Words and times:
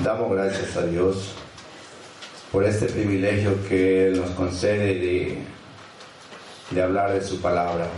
Damos 0.00 0.32
gracias 0.32 0.76
a 0.76 0.86
Dios 0.86 1.34
por 2.52 2.64
este 2.64 2.86
privilegio 2.86 3.56
que 3.68 4.12
nos 4.14 4.30
concede 4.30 4.94
de, 4.94 5.38
de 6.70 6.82
hablar 6.82 7.12
de 7.12 7.22
su 7.24 7.40
palabra. 7.40 7.88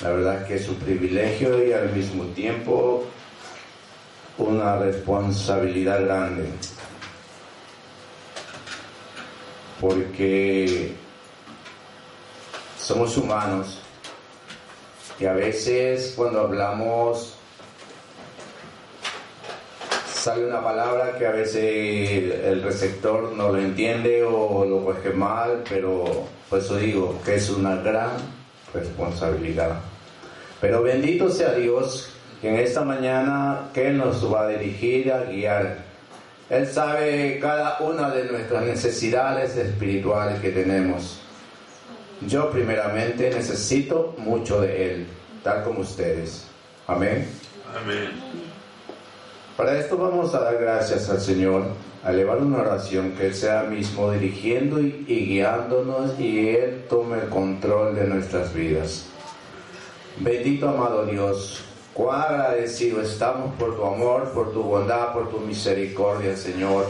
La 0.00 0.10
verdad 0.10 0.46
que 0.46 0.56
es 0.56 0.68
un 0.68 0.76
privilegio 0.76 1.66
y 1.66 1.72
al 1.72 1.92
mismo 1.92 2.24
tiempo 2.26 3.04
una 4.38 4.76
responsabilidad 4.76 6.04
grande. 6.04 6.48
Porque 9.80 10.94
somos 12.78 13.16
humanos 13.16 13.80
y 15.18 15.26
a 15.26 15.32
veces 15.32 16.14
cuando 16.16 16.40
hablamos 16.40 17.34
sale 20.22 20.46
una 20.46 20.62
palabra 20.62 21.18
que 21.18 21.26
a 21.26 21.32
veces 21.32 21.56
el 22.44 22.62
receptor 22.62 23.32
no 23.32 23.50
lo 23.50 23.58
entiende 23.58 24.22
o 24.22 24.64
lo 24.64 24.84
coge 24.84 25.10
mal, 25.10 25.64
pero 25.68 26.04
por 26.48 26.60
eso 26.60 26.76
digo 26.76 27.20
que 27.24 27.34
es 27.34 27.50
una 27.50 27.74
gran 27.82 28.10
responsabilidad. 28.72 29.80
Pero 30.60 30.80
bendito 30.80 31.28
sea 31.28 31.54
Dios 31.54 32.12
que 32.40 32.50
en 32.50 32.60
esta 32.60 32.84
mañana 32.84 33.70
que 33.74 33.90
nos 33.90 34.32
va 34.32 34.42
a 34.42 34.48
dirigir, 34.48 35.12
a 35.12 35.24
guiar. 35.24 35.78
Él 36.48 36.68
sabe 36.68 37.40
cada 37.40 37.78
una 37.80 38.10
de 38.10 38.24
nuestras 38.24 38.62
necesidades 38.62 39.56
espirituales 39.56 40.38
que 40.40 40.50
tenemos. 40.50 41.20
Yo 42.28 42.48
primeramente 42.48 43.28
necesito 43.28 44.14
mucho 44.18 44.60
de 44.60 44.92
Él, 44.92 45.06
tal 45.42 45.64
como 45.64 45.80
ustedes. 45.80 46.46
Amén. 46.86 47.26
Amén. 47.76 48.41
Para 49.56 49.78
esto 49.78 49.98
vamos 49.98 50.34
a 50.34 50.40
dar 50.40 50.56
gracias 50.56 51.10
al 51.10 51.20
Señor, 51.20 51.64
a 52.02 52.10
elevar 52.10 52.38
una 52.38 52.60
oración 52.60 53.12
que 53.12 53.26
Él 53.26 53.34
sea 53.34 53.64
mismo 53.64 54.10
dirigiendo 54.10 54.80
y, 54.80 55.04
guiándonos 55.06 56.18
y 56.18 56.48
Él 56.48 56.84
tome 56.88 57.18
el 57.18 57.28
control 57.28 57.94
de 57.94 58.06
nuestras 58.06 58.54
vidas. 58.54 59.04
Bendito 60.18 60.70
amado 60.70 61.04
Dios, 61.04 61.62
cuán 61.92 62.22
agradecido 62.22 63.02
estamos 63.02 63.54
por 63.56 63.76
tu 63.76 63.84
amor, 63.84 64.32
por 64.32 64.52
tu 64.52 64.62
bondad, 64.62 65.12
por 65.12 65.30
tu 65.30 65.40
misericordia, 65.40 66.34
Señor. 66.34 66.86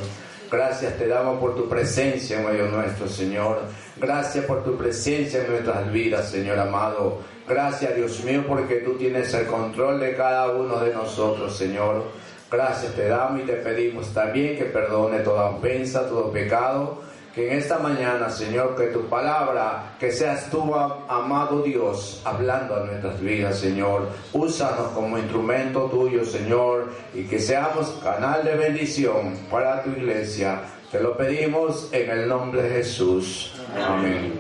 Gracias 0.49 0.97
te 0.99 1.09
damos 1.09 1.41
por 1.41 1.57
tu 1.57 1.69
presencia 1.69 2.39
en 2.39 2.47
medio 2.47 2.67
nuestro, 2.67 3.09
Señor. 3.09 3.59
Gracias 3.97 4.45
por 4.45 4.63
tu 4.63 4.77
presencia 4.77 5.43
en 5.43 5.51
nuestras 5.51 5.91
vidas, 5.91 6.31
Señor 6.31 6.61
amado. 6.61 7.19
Gracias, 7.49 7.97
Dios 7.97 8.23
mío, 8.23 8.45
porque 8.47 8.77
tú 8.77 8.93
tienes 8.95 9.35
el 9.35 9.47
control 9.47 9.99
de 9.99 10.15
cada 10.15 10.51
uno 10.51 10.79
de 10.79 10.95
nosotros, 10.95 11.57
Señor. 11.57 12.05
Gracias 12.53 12.93
te 12.93 13.09
damos 13.09 13.41
y 13.41 13.45
te 13.45 13.55
pedimos 13.55 14.13
también 14.13 14.59
que 14.59 14.67
perdone 14.67 15.21
toda 15.21 15.47
ofensa, 15.47 16.07
todo 16.07 16.31
pecado. 16.31 17.01
Que 17.35 17.51
en 17.51 17.59
esta 17.61 17.79
mañana, 17.79 18.29
Señor, 18.29 18.77
que 18.77 18.89
tu 18.89 19.09
palabra, 19.09 19.95
que 19.99 20.13
seas 20.13 20.51
tú, 20.51 20.75
amado 20.75 21.63
Dios, 21.63 22.21
hablando 22.27 22.77
a 22.77 22.81
nuestras 22.81 23.19
vidas, 23.23 23.59
Señor. 23.59 24.07
Úsanos 24.35 24.89
como 24.89 25.17
instrumento 25.17 25.85
tuyo, 25.87 26.27
Señor, 26.27 26.91
y 27.15 27.25
que 27.25 27.39
seamos 27.39 27.89
canal 28.05 28.45
de 28.45 28.55
bendición 28.55 29.35
para 29.51 29.83
tu 29.83 29.89
iglesia. 29.89 30.61
Te 30.91 31.01
lo 31.01 31.17
pedimos 31.17 31.89
en 31.91 32.11
el 32.11 32.29
nombre 32.29 32.65
de 32.65 32.69
Jesús. 32.69 33.55
Amén. 33.83 34.35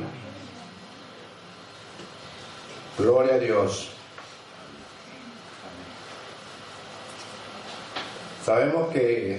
Gloria 2.99 3.37
a 3.37 3.39
Dios. 3.39 4.02
Sabemos 8.45 8.93
que 8.93 9.39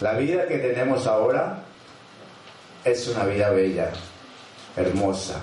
la 0.00 0.14
vida 0.14 0.48
que 0.48 0.58
tenemos 0.58 1.06
ahora 1.06 1.62
es 2.84 3.06
una 3.06 3.24
vida 3.24 3.50
bella, 3.50 3.92
hermosa, 4.76 5.40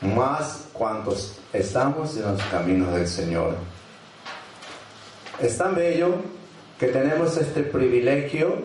más 0.00 0.68
cuantos 0.72 1.38
estamos 1.52 2.16
en 2.16 2.32
los 2.32 2.42
caminos 2.44 2.94
del 2.94 3.06
Señor. 3.06 3.56
Es 5.38 5.58
tan 5.58 5.74
bello 5.74 6.14
que 6.80 6.86
tenemos 6.86 7.36
este 7.36 7.62
privilegio 7.62 8.62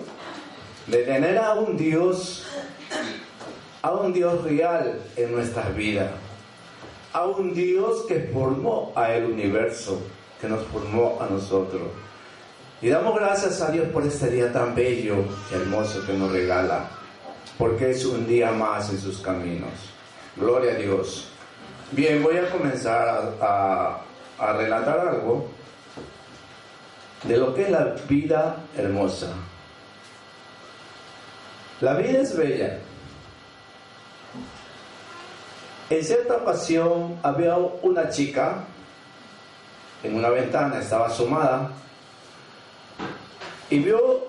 de 0.88 1.00
tener 1.00 1.38
a 1.38 1.56
un 1.56 1.76
Dios, 1.76 2.46
a 3.82 3.92
un 3.92 4.14
Dios 4.14 4.42
real 4.46 5.02
en 5.18 5.34
nuestras 5.34 5.76
vidas, 5.76 6.12
a 7.12 7.26
un 7.26 7.54
Dios 7.54 8.06
que 8.08 8.30
formó 8.34 8.94
a 8.96 9.12
el 9.12 9.26
universo 9.26 10.02
que 10.42 10.50
nos 10.50 10.66
formó 10.66 11.20
a 11.22 11.28
nosotros. 11.28 11.84
Y 12.82 12.90
damos 12.90 13.16
gracias 13.16 13.62
a 13.62 13.70
Dios 13.70 13.88
por 13.90 14.04
este 14.04 14.32
día 14.32 14.52
tan 14.52 14.74
bello 14.74 15.24
y 15.52 15.54
hermoso 15.54 16.04
que 16.04 16.14
nos 16.14 16.32
regala, 16.32 16.88
porque 17.60 17.92
es 17.92 18.04
un 18.06 18.28
día 18.28 18.52
más 18.52 18.90
en 18.90 19.00
sus 19.00 19.22
caminos. 19.22 19.70
Gloria 20.36 20.72
a 20.72 20.76
Dios. 20.76 21.28
Bien, 21.92 22.24
voy 22.24 22.38
a 22.38 22.50
comenzar 22.50 23.36
a, 23.40 24.02
relatar 24.58 25.00
algo 25.00 25.48
de 27.24 27.38
lo 27.38 27.54
que 27.54 27.64
es 27.64 27.70
la 27.70 27.96
vida 28.10 28.56
hermosa. 28.76 29.28
La 31.82 31.94
vida 31.94 32.22
es 32.22 32.36
bella. 32.36 32.80
En 35.92 36.04
cierta 36.04 36.38
ocasión 36.38 37.20
había 37.22 37.56
una 37.58 38.10
chica 38.10 38.64
en 40.04 40.16
una 40.16 40.30
ventana, 40.30 40.80
estaba 40.80 41.08
asomada 41.08 41.72
y 43.70 43.80
vio 43.80 44.26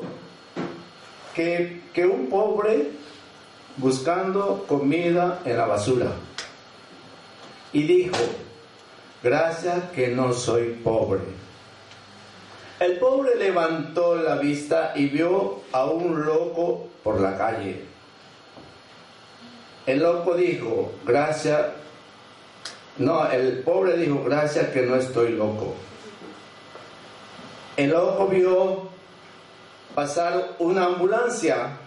que, 1.35 1.83
que 1.93 2.07
un 2.07 2.29
pobre 2.29 2.91
buscando 3.77 4.65
comida 4.69 5.41
en 5.45 5.57
la 5.57 5.67
basura. 5.67 6.13
Y 7.73 7.83
dijo, 7.85 8.19
gracias 9.23 9.91
que 9.95 10.09
no 10.09 10.33
soy 10.33 10.81
pobre. 10.85 11.21
El 12.79 12.99
pobre 12.99 13.37
levantó 13.37 14.17
la 14.17 14.37
vista 14.37 14.93
y 14.95 15.07
vio 15.07 15.61
a 15.73 15.87
un 15.87 16.25
loco 16.25 16.89
por 17.03 17.21
la 17.21 17.37
calle. 17.39 17.81
El 19.87 20.01
loco 20.01 20.35
dijo, 20.35 20.93
gracias 21.05 21.67
no, 22.99 23.31
el 23.31 23.59
pobre 23.61 23.97
dijo, 23.97 24.23
gracias 24.25 24.69
que 24.69 24.83
no 24.83 24.97
estoy 24.97 25.33
loco. 25.33 25.75
El 27.77 27.91
loco 27.91 28.27
vio 28.27 28.89
pasar 29.95 30.57
una 30.59 30.85
ambulancia 30.85 31.79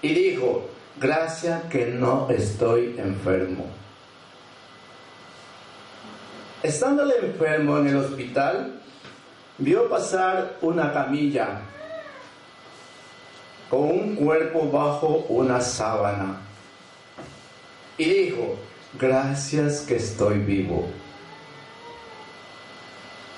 y 0.00 0.14
dijo, 0.14 0.68
gracias 0.96 1.64
que 1.64 1.86
no 1.86 2.28
estoy 2.30 2.94
enfermo. 2.98 3.66
Estando 6.62 7.02
enfermo 7.12 7.78
en 7.78 7.88
el 7.88 7.96
hospital, 7.96 8.80
vio 9.58 9.88
pasar 9.88 10.56
una 10.60 10.92
camilla 10.92 11.60
con 13.68 13.80
un 13.80 14.16
cuerpo 14.16 14.70
bajo 14.70 15.26
una 15.28 15.60
sábana 15.60 16.40
y 17.96 18.04
dijo, 18.04 18.56
gracias 18.94 19.80
que 19.80 19.96
estoy 19.96 20.38
vivo. 20.38 20.88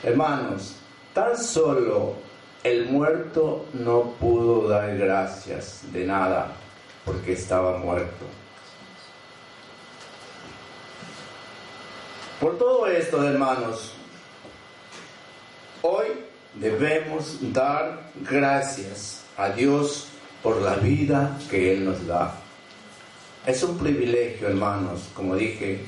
Hermanos, 0.03 0.77
tan 1.13 1.37
solo 1.37 2.15
el 2.63 2.87
muerto 2.87 3.67
no 3.73 4.13
pudo 4.21 4.69
dar 4.69 4.97
gracias 4.97 5.81
de 5.93 6.05
nada 6.05 6.53
porque 7.05 7.33
estaba 7.33 7.79
muerto. 7.79 8.27
Por 12.41 12.57
todo 12.57 12.87
esto, 12.87 13.23
hermanos, 13.23 13.93
hoy 15.83 16.07
debemos 16.55 17.39
dar 17.53 18.11
gracias 18.23 19.25
a 19.37 19.51
Dios 19.51 20.09
por 20.43 20.61
la 20.63 20.77
vida 20.77 21.39
que 21.51 21.75
Él 21.75 21.85
nos 21.85 22.07
da. 22.07 22.40
Es 23.47 23.63
un 23.63 23.79
privilegio, 23.79 24.49
hermanos, 24.49 25.09
como 25.15 25.35
dije, 25.35 25.81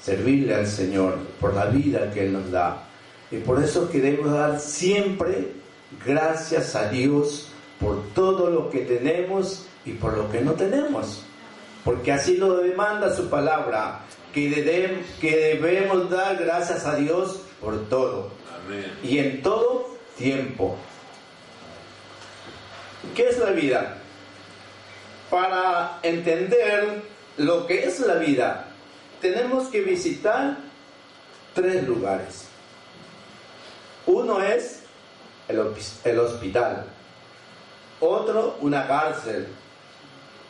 servirle 0.00 0.54
al 0.54 0.66
Señor 0.66 1.18
por 1.40 1.54
la 1.54 1.66
vida 1.66 2.10
que 2.12 2.26
Él 2.26 2.32
nos 2.32 2.50
da. 2.50 2.84
Y 3.30 3.38
por 3.38 3.62
eso 3.62 3.90
queremos 3.90 4.32
dar 4.32 4.60
siempre 4.60 5.48
gracias 6.04 6.74
a 6.74 6.88
Dios 6.88 7.48
por 7.80 8.02
todo 8.14 8.50
lo 8.50 8.70
que 8.70 8.80
tenemos 8.80 9.66
y 9.84 9.92
por 9.92 10.16
lo 10.16 10.30
que 10.30 10.40
no 10.40 10.52
tenemos. 10.52 11.24
Porque 11.84 12.12
así 12.12 12.36
lo 12.36 12.58
demanda 12.58 13.14
su 13.14 13.28
palabra, 13.28 14.00
que, 14.32 15.02
que 15.20 15.36
debemos 15.36 16.08
dar 16.08 16.36
gracias 16.36 16.86
a 16.86 16.94
Dios 16.94 17.42
por 17.60 17.88
todo. 17.88 18.30
Y 19.02 19.18
en 19.18 19.42
todo 19.42 19.96
tiempo. 20.16 20.76
¿Qué 23.16 23.28
es 23.28 23.38
la 23.38 23.50
vida? 23.50 24.01
Para 25.32 25.98
entender 26.02 27.04
lo 27.38 27.66
que 27.66 27.84
es 27.84 28.00
la 28.00 28.16
vida, 28.16 28.66
tenemos 29.18 29.68
que 29.68 29.80
visitar 29.80 30.58
tres 31.54 31.88
lugares. 31.88 32.48
Uno 34.04 34.42
es 34.42 34.82
el, 35.48 36.18
hospital, 36.18 36.84
otro 37.98 38.58
una 38.60 38.86
cárcel 38.86 39.48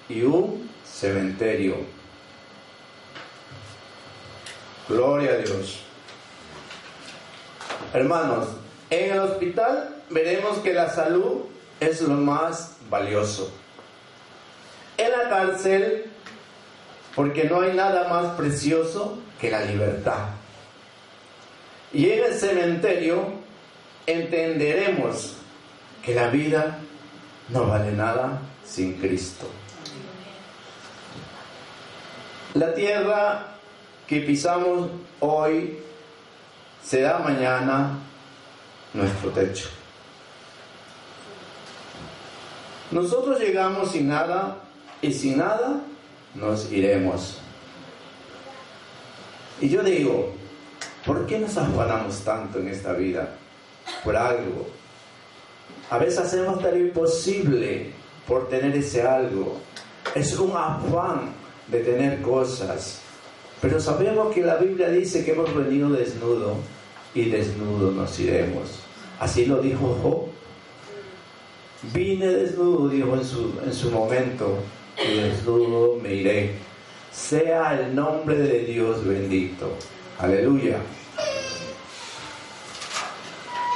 y 0.09 0.23
un 0.23 0.69
cementerio. 0.85 1.77
Gloria 4.89 5.31
a 5.31 5.37
Dios. 5.37 5.85
Hermanos, 7.95 8.49
en 8.91 9.13
el 9.13 9.21
hospital 9.21 10.03
veremos 10.11 10.59
que 10.59 10.73
la 10.73 10.91
salud 10.91 11.43
es 11.79 12.01
lo 12.01 12.15
más 12.15 12.79
valioso. 12.91 13.62
En 15.03 15.11
la 15.11 15.29
cárcel, 15.29 16.05
porque 17.17 17.45
no 17.45 17.61
hay 17.61 17.75
nada 17.75 18.09
más 18.09 18.37
precioso 18.37 19.19
que 19.41 19.51
la 19.51 19.65
libertad. 19.65 20.29
Y 21.93 22.09
en 22.09 22.25
el 22.25 22.35
cementerio, 22.35 23.33
entenderemos 24.07 25.39
que 26.05 26.15
la 26.15 26.29
vida 26.29 26.79
no 27.49 27.67
vale 27.67 27.91
nada 27.91 28.43
sin 28.65 28.95
Cristo. 28.95 29.49
La 32.55 32.73
tierra 32.73 33.57
que 34.07 34.21
pisamos 34.21 34.89
hoy 35.19 35.81
será 36.81 37.19
mañana 37.19 37.99
nuestro 38.95 39.31
techo. 39.31 39.69
Nosotros 42.93 43.41
llegamos 43.41 43.91
sin 43.91 44.07
nada 44.07 44.59
y 45.03 45.13
sin 45.13 45.39
nada 45.39 45.83
nos 46.35 46.73
iremos. 46.73 47.39
Y 49.61 49.69
yo 49.69 49.83
digo, 49.83 50.33
¿por 51.05 51.27
qué 51.27 51.39
nos 51.39 51.57
afanamos 51.57 52.21
tanto 52.21 52.59
en 52.59 52.69
esta 52.69 52.95
vida? 52.95 53.37
por 54.05 54.17
algo. 54.17 54.67
A 55.91 55.99
veces 55.99 56.19
hacemos 56.19 56.63
lo 56.63 56.77
imposible 56.77 57.91
por 58.27 58.49
tener 58.49 58.75
ese 58.77 59.03
algo. 59.03 59.59
Es 60.15 60.39
un 60.39 60.53
afán 60.53 61.33
de 61.69 61.81
tener 61.81 62.23
cosas. 62.23 63.01
Pero 63.61 63.81
sabemos 63.81 64.35
que 64.35 64.43
la 64.43 64.57
Biblia 64.57 64.89
dice 64.89 65.25
que 65.25 65.33
hemos 65.33 65.55
venido 65.55 65.91
desnudo 65.91 66.57
y 67.15 67.29
desnudo 67.29 67.93
nos 67.93 68.19
iremos. 68.19 68.81
Así 69.21 69.47
lo 69.47 69.61
dijo 69.61 69.99
Job. 70.03 70.29
Vine 71.93 72.27
desnudo, 72.29 72.89
dijo 72.89 73.15
en 73.15 73.25
su, 73.25 73.53
en 73.65 73.73
su 73.73 73.91
momento, 73.91 74.57
y 74.99 75.21
desnudo 75.21 75.99
me 76.01 76.15
iré. 76.15 76.51
Sea 77.13 77.79
el 77.79 77.95
nombre 77.95 78.37
de 78.37 78.61
Dios 78.61 79.05
bendito. 79.05 79.71
Aleluya 80.19 80.79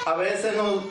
a 0.07 0.15
veces 0.15 0.55
no, 0.57 0.85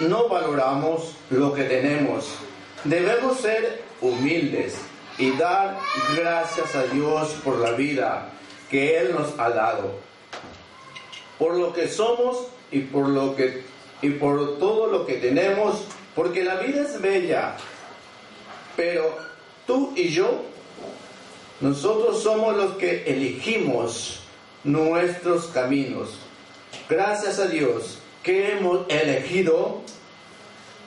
no 0.00 0.28
valoramos 0.28 1.14
lo 1.28 1.52
que 1.52 1.64
tenemos. 1.64 2.36
Debemos 2.84 3.38
ser 3.38 3.82
humildes 4.00 4.78
y 5.18 5.32
dar 5.32 5.78
gracias 6.16 6.74
a 6.74 6.84
Dios 6.84 7.36
por 7.44 7.58
la 7.58 7.72
vida 7.72 8.30
que 8.70 8.98
Él 8.98 9.12
nos 9.12 9.38
ha 9.38 9.50
dado, 9.50 9.92
por 11.38 11.54
lo 11.56 11.74
que 11.74 11.86
somos 11.86 12.46
y 12.70 12.80
por 12.80 13.08
lo 13.08 13.36
que 13.36 13.62
y 14.00 14.10
por 14.10 14.58
todo 14.58 14.86
lo 14.86 15.04
que 15.04 15.14
tenemos, 15.14 15.84
porque 16.14 16.44
la 16.44 16.54
vida 16.56 16.82
es 16.82 17.00
bella. 17.02 17.56
Pero 18.78 19.18
tú 19.66 19.92
y 19.96 20.08
yo, 20.10 20.40
nosotros 21.60 22.22
somos 22.22 22.56
los 22.56 22.76
que 22.76 23.02
elegimos 23.10 24.20
nuestros 24.62 25.46
caminos. 25.48 26.10
Gracias 26.88 27.40
a 27.40 27.48
Dios 27.48 27.98
que 28.22 28.52
hemos 28.52 28.88
elegido 28.88 29.80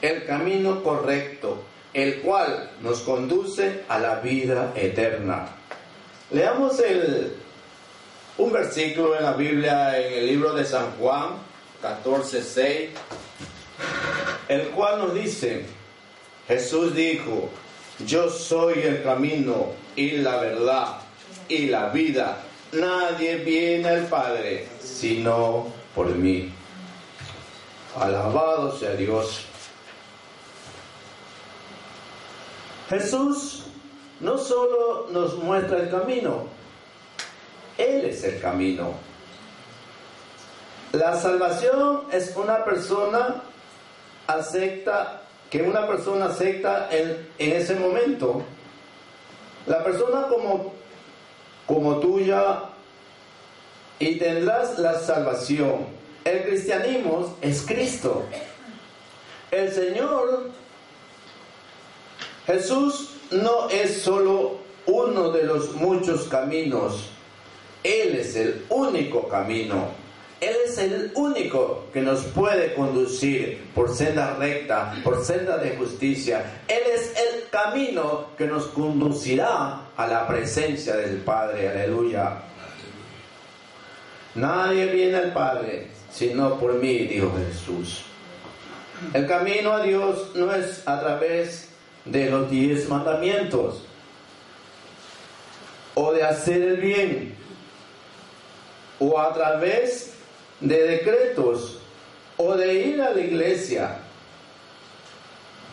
el 0.01 0.25
camino 0.25 0.81
correcto, 0.83 1.63
el 1.93 2.21
cual 2.21 2.71
nos 2.79 3.01
conduce 3.01 3.81
a 3.89 3.99
la 3.99 4.21
vida 4.21 4.71
eterna. 4.77 5.49
Leamos 6.31 6.81
un 8.37 8.53
versículo 8.53 9.17
en 9.17 9.23
la 9.23 9.33
Biblia, 9.33 9.99
en 9.99 10.13
el 10.13 10.27
libro 10.27 10.53
de 10.53 10.63
San 10.63 10.91
Juan 10.91 11.31
14:6, 11.83 12.87
el 14.47 14.67
cual 14.69 14.99
nos 14.99 15.13
dice, 15.13 15.65
Jesús 16.47 16.95
dijo, 16.95 17.49
yo 18.05 18.29
soy 18.29 18.79
el 18.79 19.03
camino 19.03 19.67
y 19.95 20.11
la 20.17 20.37
verdad 20.37 20.97
y 21.47 21.67
la 21.67 21.89
vida. 21.89 22.37
Nadie 22.71 23.35
viene 23.37 23.89
al 23.89 24.05
Padre 24.07 24.67
sino 24.81 25.67
por 25.93 26.07
mí. 26.07 26.51
Alabado 27.99 28.77
sea 28.77 28.93
Dios. 28.93 29.45
Jesús 32.89 33.63
no 34.19 34.37
solo 34.37 35.07
nos 35.11 35.35
muestra 35.37 35.77
el 35.77 35.89
camino, 35.89 36.45
Él 37.77 38.05
es 38.05 38.23
el 38.23 38.39
camino. 38.39 38.93
La 40.91 41.17
salvación 41.17 42.03
es 42.11 42.35
una 42.35 42.65
persona 42.65 43.41
acepta, 44.27 45.20
que 45.51 45.61
una 45.61 45.85
persona 45.85 46.27
acepta 46.27 46.89
en, 46.91 47.27
ese 47.37 47.75
momento. 47.75 48.41
La 49.67 49.83
persona 49.83 50.27
como, 50.27 50.73
como 51.67 51.99
tuya 51.99 52.63
y 53.99 54.17
tendrás 54.17 54.79
la 54.79 54.97
salvación. 54.97 55.85
El 56.23 56.43
cristianismo 56.45 57.35
es 57.41 57.63
Cristo. 57.63 58.23
El 59.51 59.71
Señor 59.73 60.51
Jesús 62.47 63.09
no 63.31 63.69
es 63.69 64.01
solo 64.01 64.57
uno 64.85 65.31
de 65.31 65.43
los 65.43 65.73
muchos 65.73 66.29
caminos. 66.29 67.09
Él 67.83 68.15
es 68.15 68.37
el 68.37 68.65
único 68.69 69.27
camino. 69.27 70.00
Él 70.41 70.55
es 70.65 70.77
el 70.79 71.11
único 71.15 71.85
que 71.93 72.01
nos 72.01 72.23
puede 72.25 72.73
conducir 72.73 73.63
por 73.73 73.95
senda 73.95 74.35
recta, 74.37 74.95
por 75.03 75.23
senda 75.23 75.57
de 75.57 75.77
justicia. 75.77 76.63
Él 76.67 76.81
es 76.93 77.13
el 77.15 77.49
camino 77.49 78.27
que 78.37 78.47
nos 78.47 78.65
conducirá 78.65 79.81
a 79.95 80.07
la 80.07 80.27
presencia 80.27 80.97
del 80.97 81.17
Padre. 81.17 81.69
Aleluya. 81.69 82.41
Nadie 84.35 84.87
viene 84.87 85.17
al 85.17 85.33
Padre 85.33 86.01
sino 86.11 86.59
por 86.59 86.73
mí, 86.73 86.99
dijo 86.99 87.31
Jesús. 87.37 88.03
El 89.13 89.27
camino 89.27 89.73
a 89.73 89.83
Dios 89.83 90.31
no 90.35 90.53
es 90.53 90.87
a 90.87 90.99
través 90.99 91.69
de 92.05 92.29
los 92.29 92.49
diez 92.49 92.87
mandamientos 92.89 93.83
o 95.95 96.13
de 96.13 96.23
hacer 96.23 96.61
el 96.61 96.77
bien 96.77 97.35
o 98.99 99.19
a 99.19 99.33
través 99.33 100.10
de 100.61 100.87
decretos 100.87 101.79
o 102.37 102.55
de 102.55 102.73
ir 102.73 103.01
a 103.01 103.11
la 103.11 103.21
iglesia. 103.21 103.97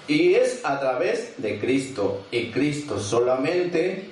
Y 0.06 0.34
es 0.34 0.64
a 0.64 0.80
través 0.80 1.34
de 1.36 1.60
Cristo 1.60 2.24
y 2.30 2.50
Cristo 2.50 2.98
solamente 2.98 4.08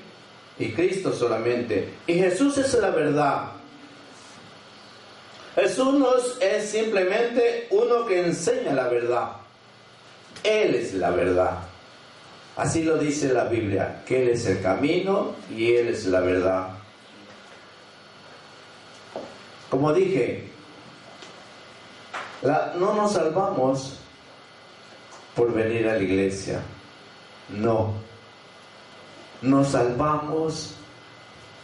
y 0.58 0.72
Cristo 0.72 1.12
solamente. 1.12 1.88
Y 2.06 2.14
Jesús 2.14 2.58
es 2.58 2.74
la 2.74 2.90
verdad. 2.90 3.52
Jesús 5.54 5.94
no 5.94 6.10
es 6.40 6.70
simplemente 6.70 7.66
uno 7.70 8.06
que 8.06 8.26
enseña 8.26 8.74
la 8.74 8.88
verdad. 8.88 9.32
Él 10.44 10.74
es 10.74 10.92
la 10.94 11.10
verdad. 11.10 11.58
Así 12.56 12.84
lo 12.84 12.96
dice 12.98 13.32
la 13.32 13.44
Biblia, 13.44 14.02
que 14.06 14.22
Él 14.22 14.28
es 14.30 14.46
el 14.46 14.62
camino 14.62 15.34
y 15.54 15.74
Él 15.74 15.88
es 15.88 16.06
la 16.06 16.20
verdad. 16.20 16.68
Como 19.68 19.92
dije, 19.92 20.44
no 22.42 22.94
nos 22.94 23.12
salvamos 23.12 23.98
por 25.34 25.52
venir 25.52 25.88
a 25.88 25.94
la 25.94 26.02
iglesia. 26.02 26.60
No. 27.48 27.92
Nos 29.42 29.68
salvamos 29.68 30.74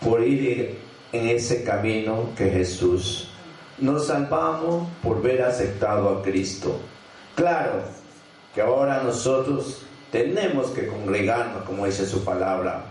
por 0.00 0.23
ir 0.23 0.79
en 1.12 1.29
ese 1.29 1.64
camino 1.64 2.31
que 2.37 2.50
Jesús 2.50 3.29
nos 3.79 4.07
salvamos 4.07 4.88
por 5.02 5.21
ver 5.21 5.43
aceptado 5.43 6.09
a 6.09 6.23
Cristo. 6.23 6.79
Claro 7.35 7.83
que 8.55 8.61
ahora 8.61 9.02
nosotros 9.02 9.83
tenemos 10.11 10.71
que 10.71 10.87
congregarnos, 10.87 11.64
como 11.64 11.87
dice 11.87 12.07
su 12.07 12.25
palabra, 12.25 12.85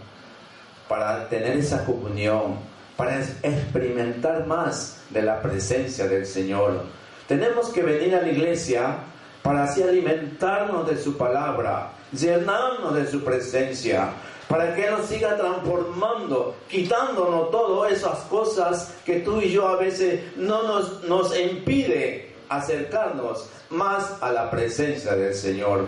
para 0.89 1.29
tener 1.29 1.57
esa 1.57 1.85
comunión, 1.85 2.55
para 2.97 3.19
experimentar 3.19 4.45
más 4.47 5.01
de 5.11 5.21
la 5.21 5.41
presencia 5.41 6.07
del 6.07 6.25
Señor. 6.25 6.83
Tenemos 7.31 7.69
que 7.69 7.81
venir 7.81 8.13
a 8.13 8.21
la 8.21 8.27
iglesia 8.27 8.97
para 9.41 9.63
así 9.63 9.81
alimentarnos 9.81 10.85
de 10.85 10.97
su 10.97 11.15
palabra, 11.15 11.91
llenarnos 12.11 12.93
de 12.93 13.07
su 13.09 13.23
presencia, 13.23 14.09
para 14.49 14.75
que 14.75 14.91
nos 14.91 15.05
siga 15.05 15.37
transformando, 15.37 16.57
quitándonos 16.67 17.49
todas 17.49 17.93
esas 17.93 18.19
cosas 18.25 18.95
que 19.05 19.21
tú 19.21 19.39
y 19.39 19.49
yo 19.49 19.65
a 19.65 19.77
veces 19.77 20.35
no 20.35 20.63
nos, 20.63 21.03
nos 21.05 21.33
impide 21.39 22.33
acercarnos 22.49 23.47
más 23.69 24.21
a 24.21 24.29
la 24.33 24.51
presencia 24.51 25.15
del 25.15 25.33
Señor. 25.33 25.87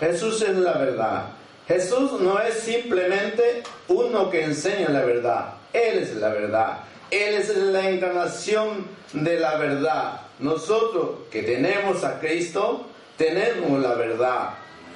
Jesús 0.00 0.42
es 0.42 0.56
la 0.56 0.72
verdad. 0.72 1.26
Jesús 1.68 2.20
no 2.20 2.40
es 2.40 2.54
simplemente 2.54 3.62
uno 3.86 4.28
que 4.28 4.42
enseña 4.42 4.88
la 4.88 5.02
verdad. 5.04 5.54
Él 5.72 5.98
es 5.98 6.16
la 6.16 6.30
verdad. 6.30 6.80
Él 7.10 7.34
es 7.34 7.56
la 7.56 7.90
encarnación 7.90 8.86
de 9.12 9.40
la 9.40 9.56
verdad. 9.56 10.20
Nosotros 10.38 11.10
que 11.30 11.42
tenemos 11.42 12.04
a 12.04 12.20
Cristo, 12.20 12.86
tenemos 13.16 13.80
la 13.80 13.94
verdad. 13.94 14.50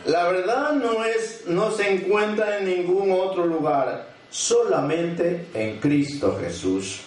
La 0.07 0.29
verdad 0.29 0.73
no 0.73 1.05
es 1.05 1.43
no 1.47 1.71
se 1.71 1.91
encuentra 1.91 2.59
en 2.59 2.67
ningún 2.67 3.11
otro 3.13 3.47
lugar, 3.47 4.07
solamente 4.31 5.47
en 5.55 5.79
Cristo 5.81 6.39
Jesús. 6.41 7.01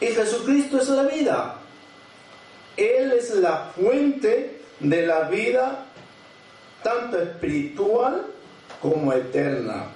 Y 0.00 0.06
Jesucristo 0.06 0.78
es 0.80 0.88
la 0.88 1.02
vida. 1.02 1.56
Él 2.76 3.12
es 3.12 3.34
la 3.34 3.72
fuente 3.76 4.60
de 4.78 5.06
la 5.06 5.22
vida, 5.22 5.86
tanto 6.82 7.20
espiritual 7.20 8.26
como 8.80 9.12
eterna. 9.12 9.86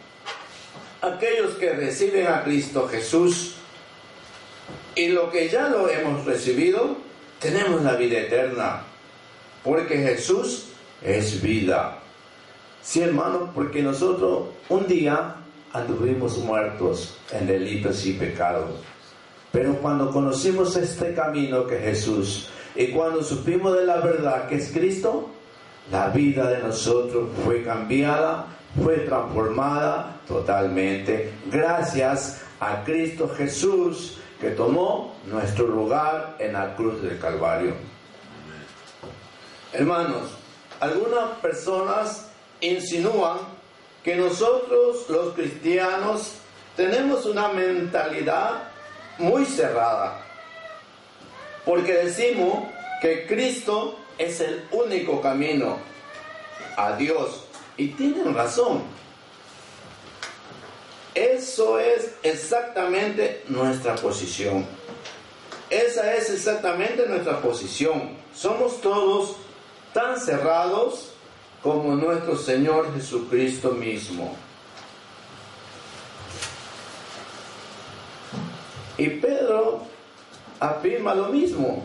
Aquellos 1.01 1.55
que 1.55 1.73
reciben 1.73 2.27
a 2.27 2.43
Cristo 2.43 2.89
Jesús 2.89 3.57
y 4.95 5.09
lo 5.09 5.31
que 5.31 5.49
ya 5.49 5.69
lo 5.69 5.89
hemos 5.89 6.25
recibido, 6.25 6.97
tenemos 7.41 7.83
la 7.83 7.95
vida 7.95 8.21
eterna. 8.21 8.83
Porque 9.65 9.97
Jesús 9.97 10.67
es 11.03 11.41
vida. 11.41 11.99
Sí, 12.83 13.01
hermano, 13.01 13.53
porque 13.55 13.83
nosotros 13.83 14.49
un 14.69 14.87
día 14.87 15.37
anduvimos 15.73 16.39
muertos 16.39 17.17
en 17.33 17.47
delitos 17.47 18.05
y 18.07 18.15
pecados 18.15 18.81
pero 19.53 19.77
cuando 19.77 20.11
conocimos 20.11 20.75
este 20.77 21.13
camino 21.13 21.67
que 21.67 21.77
es 21.77 21.83
Jesús 21.83 22.49
y 22.75 22.87
cuando 22.87 23.23
supimos 23.23 23.77
de 23.77 23.85
la 23.85 23.99
verdad 23.99 24.49
que 24.49 24.57
es 24.57 24.73
Cristo, 24.73 25.29
la 25.91 26.09
vida 26.09 26.49
de 26.49 26.63
nosotros 26.63 27.29
fue 27.45 27.63
cambiada, 27.63 28.47
fue 28.83 29.01
transformada 29.01 30.17
totalmente 30.27 31.33
gracias 31.51 32.41
a 32.61 32.83
Cristo 32.83 33.31
Jesús 33.37 34.19
que 34.43 34.51
tomó 34.51 35.15
nuestro 35.27 35.69
lugar 35.69 36.35
en 36.41 36.55
la 36.55 36.75
cruz 36.75 37.01
del 37.01 37.17
Calvario. 37.21 37.75
Hermanos, 39.73 40.33
algunas 40.81 41.39
personas 41.39 42.29
insinúan 42.61 43.39
que 44.03 44.17
nosotros 44.17 45.09
los 45.09 45.35
cristianos 45.35 46.39
tenemos 46.77 47.25
una 47.25 47.49
mentalidad 47.49 48.65
muy 49.19 49.45
cerrada. 49.45 50.21
Porque 51.65 51.93
decimos 51.93 52.65
que 53.01 53.29
Cristo 53.29 53.97
es 54.19 54.41
el 54.41 54.65
único 54.73 55.21
camino 55.21 55.77
a 56.77 56.97
Dios. 56.97 57.45
Y 57.77 57.89
tienen 57.91 58.35
razón. 58.35 58.83
Eso 61.15 61.79
es 61.79 62.15
exactamente 62.23 63.45
nuestra 63.49 63.97
posición. 63.97 64.67
Esa 65.69 66.15
es 66.15 66.31
exactamente 66.31 67.07
nuestra 67.07 67.41
posición. 67.41 68.17
Somos 68.35 68.81
todos 68.81 69.37
tan 69.93 70.19
cerrados 70.19 71.13
como 71.63 71.95
nuestro 71.95 72.37
Señor 72.37 72.95
Jesucristo 72.95 73.71
mismo. 73.73 74.37
Y 78.99 79.09
Pedro 79.09 79.83
afirma 80.61 81.15
lo 81.15 81.29
mismo 81.29 81.83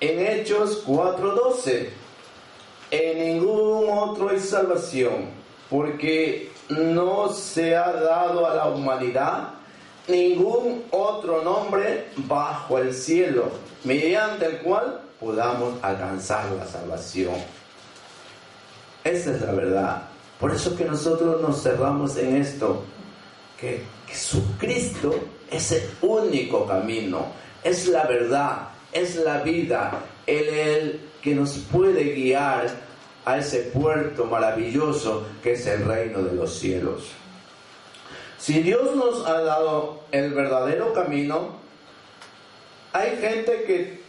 en 0.00 0.26
Hechos 0.26 0.82
4:12. 0.86 1.90
En 2.90 3.18
ningún 3.18 3.88
otro 3.88 4.30
hay 4.30 4.40
salvación, 4.40 5.30
porque 5.68 6.50
no 6.70 7.28
se 7.32 7.76
ha 7.76 7.92
dado 7.92 8.46
a 8.46 8.54
la 8.54 8.66
humanidad 8.66 9.50
ningún 10.08 10.84
otro 10.90 11.42
nombre 11.42 12.08
bajo 12.16 12.78
el 12.78 12.94
cielo, 12.94 13.50
mediante 13.84 14.46
el 14.46 14.58
cual 14.58 15.00
podamos 15.18 15.74
alcanzar 15.82 16.50
la 16.52 16.66
salvación. 16.66 17.34
Esa 19.04 19.32
es 19.32 19.40
la 19.40 19.52
verdad. 19.52 20.02
Por 20.38 20.52
eso 20.52 20.76
que 20.76 20.84
nosotros 20.84 21.40
nos 21.40 21.62
cerramos 21.62 22.16
en 22.16 22.36
esto, 22.36 22.82
que 23.58 23.84
Jesucristo 24.06 25.14
es 25.50 25.72
el 25.72 25.82
único 26.02 26.66
camino, 26.66 27.26
es 27.62 27.88
la 27.88 28.04
verdad, 28.04 28.68
es 28.92 29.16
la 29.16 29.38
vida, 29.38 29.92
Él 30.26 30.48
es 30.48 30.76
el 30.78 31.00
que 31.22 31.34
nos 31.34 31.52
puede 31.70 32.14
guiar 32.14 32.70
a 33.30 33.38
ese 33.38 33.60
puerto 33.60 34.24
maravilloso 34.24 35.24
que 35.40 35.52
es 35.52 35.64
el 35.66 35.84
reino 35.84 36.22
de 36.22 36.34
los 36.34 36.58
cielos. 36.58 37.12
Si 38.38 38.60
Dios 38.60 38.96
nos 38.96 39.24
ha 39.26 39.40
dado 39.42 40.00
el 40.10 40.34
verdadero 40.34 40.92
camino, 40.92 41.56
hay 42.92 43.16
gente 43.18 43.62
que 43.64 44.00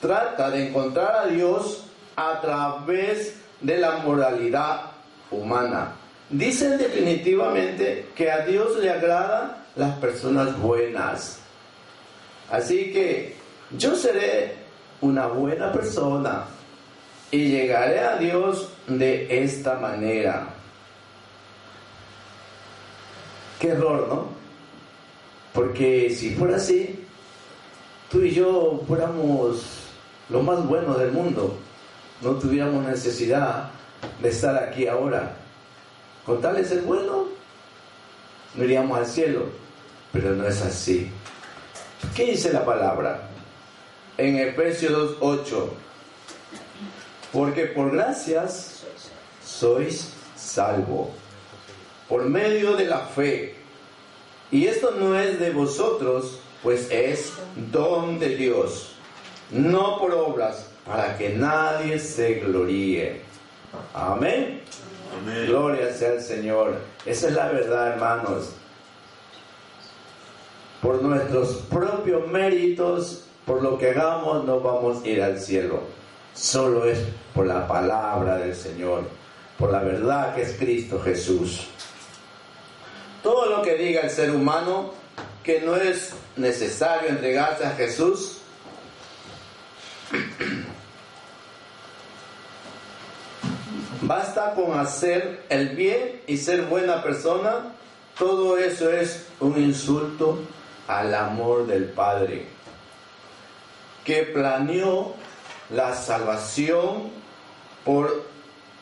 trata 0.00 0.50
de 0.50 0.68
encontrar 0.68 1.24
a 1.24 1.26
Dios 1.26 1.84
a 2.16 2.40
través 2.42 3.36
de 3.62 3.78
la 3.78 3.98
moralidad 3.98 4.90
humana. 5.30 5.92
Dicen 6.28 6.76
definitivamente 6.76 8.10
que 8.14 8.30
a 8.30 8.44
Dios 8.44 8.76
le 8.78 8.90
agrada 8.90 9.64
las 9.76 9.96
personas 9.98 10.58
buenas. 10.60 11.38
Así 12.50 12.92
que 12.92 13.36
yo 13.70 13.96
seré 13.96 14.54
una 15.00 15.28
buena 15.28 15.72
persona 15.72 16.44
y 17.30 17.48
llegaré 17.48 18.00
a 18.00 18.16
Dios 18.16 18.70
de 18.86 19.42
esta 19.42 19.78
manera. 19.78 20.48
Qué 23.60 23.68
error, 23.68 24.06
¿no? 24.08 24.26
Porque 25.52 26.10
si 26.10 26.34
fuera 26.34 26.56
así, 26.56 27.04
tú 28.10 28.22
y 28.22 28.30
yo 28.30 28.82
fuéramos 28.86 29.62
lo 30.28 30.42
más 30.42 30.66
bueno 30.66 30.94
del 30.94 31.12
mundo, 31.12 31.56
no 32.20 32.32
tuviéramos 32.32 32.84
necesidad 32.86 33.70
de 34.20 34.28
estar 34.28 34.56
aquí 34.62 34.86
ahora. 34.86 35.36
Con 36.24 36.40
tal 36.40 36.58
es 36.58 36.70
el 36.72 36.82
bueno, 36.82 37.26
no 38.54 38.64
iríamos 38.64 38.98
al 38.98 39.06
cielo 39.06 39.66
pero 40.16 40.34
no 40.34 40.46
es 40.46 40.62
así. 40.62 41.10
¿Qué 42.14 42.24
dice 42.24 42.52
la 42.52 42.64
palabra? 42.64 43.28
En 44.16 44.36
Efesios 44.36 45.20
2.8, 45.20 45.68
porque 47.32 47.66
por 47.66 47.92
gracias 47.92 48.84
sois 49.44 50.12
salvo, 50.36 51.10
por 52.08 52.24
medio 52.24 52.76
de 52.76 52.86
la 52.86 53.00
fe. 53.00 53.54
Y 54.50 54.66
esto 54.66 54.92
no 54.92 55.18
es 55.18 55.40
de 55.40 55.50
vosotros, 55.50 56.38
pues 56.62 56.88
es 56.90 57.32
don 57.72 58.18
de 58.18 58.36
Dios, 58.36 58.92
no 59.50 59.98
por 59.98 60.12
obras, 60.14 60.66
para 60.84 61.16
que 61.18 61.30
nadie 61.30 61.98
se 61.98 62.34
gloríe. 62.34 63.20
Amén. 63.92 64.62
Amén. 65.20 65.46
Gloria 65.46 65.92
sea 65.92 66.12
al 66.12 66.22
Señor. 66.22 66.80
Esa 67.04 67.28
es 67.28 67.34
la 67.34 67.48
verdad, 67.48 67.94
hermanos 67.94 68.54
por 70.86 71.02
nuestros 71.02 71.56
propios 71.68 72.28
méritos, 72.28 73.24
por 73.44 73.60
lo 73.60 73.76
que 73.76 73.90
hagamos, 73.90 74.44
no 74.44 74.60
vamos 74.60 75.02
a 75.02 75.08
ir 75.08 75.20
al 75.20 75.38
cielo. 75.40 75.80
Solo 76.36 76.84
es 76.84 76.98
por 77.34 77.46
la 77.46 77.66
palabra 77.66 78.36
del 78.36 78.54
Señor, 78.54 79.08
por 79.58 79.72
la 79.72 79.80
verdad 79.80 80.34
que 80.34 80.42
es 80.42 80.52
Cristo 80.58 81.00
Jesús. 81.00 81.68
Todo 83.22 83.46
lo 83.46 83.62
que 83.62 83.76
diga 83.76 84.02
el 84.02 84.10
ser 84.10 84.30
humano 84.30 84.92
que 85.42 85.62
no 85.62 85.76
es 85.76 86.12
necesario 86.36 87.08
entregarse 87.08 87.64
a 87.64 87.70
Jesús, 87.70 88.42
basta 94.02 94.52
con 94.54 94.78
hacer 94.78 95.46
el 95.48 95.70
bien 95.70 96.20
y 96.26 96.36
ser 96.36 96.66
buena 96.66 97.02
persona, 97.02 97.72
todo 98.18 98.58
eso 98.58 98.92
es 98.92 99.24
un 99.40 99.56
insulto 99.58 100.40
al 100.86 101.14
amor 101.14 101.66
del 101.66 101.84
Padre, 101.84 102.44
que 104.04 104.24
planeó 104.24 105.14
la 105.70 105.94
salvación 105.94 107.10
por 107.84 108.24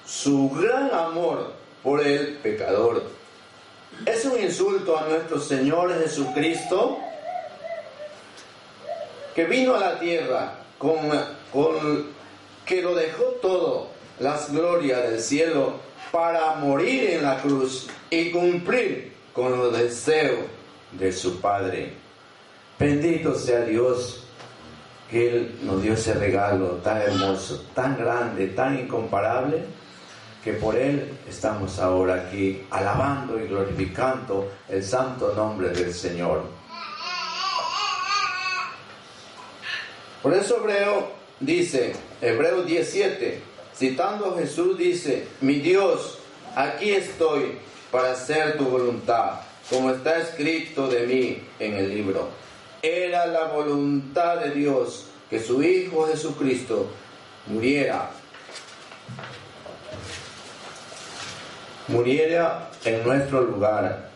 su 0.06 0.50
gran 0.50 0.92
amor 0.92 1.52
por 1.82 2.04
el 2.04 2.38
pecador. 2.38 3.02
Es 4.06 4.24
un 4.24 4.40
insulto 4.40 4.98
a 4.98 5.08
nuestro 5.08 5.40
Señor 5.40 5.96
Jesucristo 6.00 6.98
que 9.34 9.44
vino 9.44 9.74
a 9.74 9.80
la 9.80 10.00
tierra 10.00 10.54
con, 10.78 10.96
con 11.52 12.06
que 12.64 12.82
lo 12.82 12.94
dejó 12.94 13.24
todo, 13.42 13.88
las 14.18 14.52
glorias 14.52 15.02
del 15.02 15.20
cielo, 15.20 15.74
para 16.10 16.54
morir 16.56 17.10
en 17.10 17.22
la 17.22 17.40
cruz 17.40 17.88
y 18.10 18.30
cumplir 18.30 19.12
con 19.32 19.56
los 19.56 19.76
deseos 19.76 20.46
de 20.92 21.12
su 21.12 21.40
Padre. 21.40 21.92
Bendito 22.78 23.34
sea 23.34 23.60
Dios 23.62 24.23
que 25.14 25.28
Él 25.28 25.58
nos 25.62 25.80
dio 25.80 25.94
ese 25.94 26.12
regalo 26.14 26.80
tan 26.82 27.00
hermoso, 27.00 27.66
tan 27.72 27.96
grande, 27.96 28.48
tan 28.48 28.80
incomparable, 28.80 29.62
que 30.42 30.54
por 30.54 30.74
Él 30.74 31.08
estamos 31.28 31.78
ahora 31.78 32.26
aquí 32.26 32.66
alabando 32.68 33.38
y 33.38 33.46
glorificando 33.46 34.50
el 34.68 34.82
santo 34.82 35.32
nombre 35.36 35.68
del 35.68 35.94
Señor. 35.94 36.42
Por 40.20 40.34
eso 40.34 40.56
Hebreo 40.56 41.12
dice, 41.38 41.94
Hebreo 42.20 42.62
17, 42.62 43.40
citando 43.72 44.34
a 44.34 44.40
Jesús, 44.40 44.76
dice, 44.76 45.28
mi 45.40 45.60
Dios, 45.60 46.18
aquí 46.56 46.90
estoy 46.90 47.58
para 47.92 48.14
hacer 48.14 48.58
tu 48.58 48.64
voluntad, 48.64 49.42
como 49.70 49.92
está 49.92 50.18
escrito 50.18 50.88
de 50.88 51.06
mí 51.06 51.42
en 51.60 51.74
el 51.74 51.88
libro. 51.88 52.30
Era 52.84 53.24
la 53.24 53.44
voluntad 53.44 54.40
de 54.40 54.50
Dios 54.50 55.06
que 55.30 55.40
su 55.40 55.62
Hijo 55.62 56.06
Jesucristo 56.06 56.86
muriera. 57.46 58.10
Muriera 61.88 62.68
en 62.84 63.02
nuestro 63.02 63.40
lugar. 63.40 64.10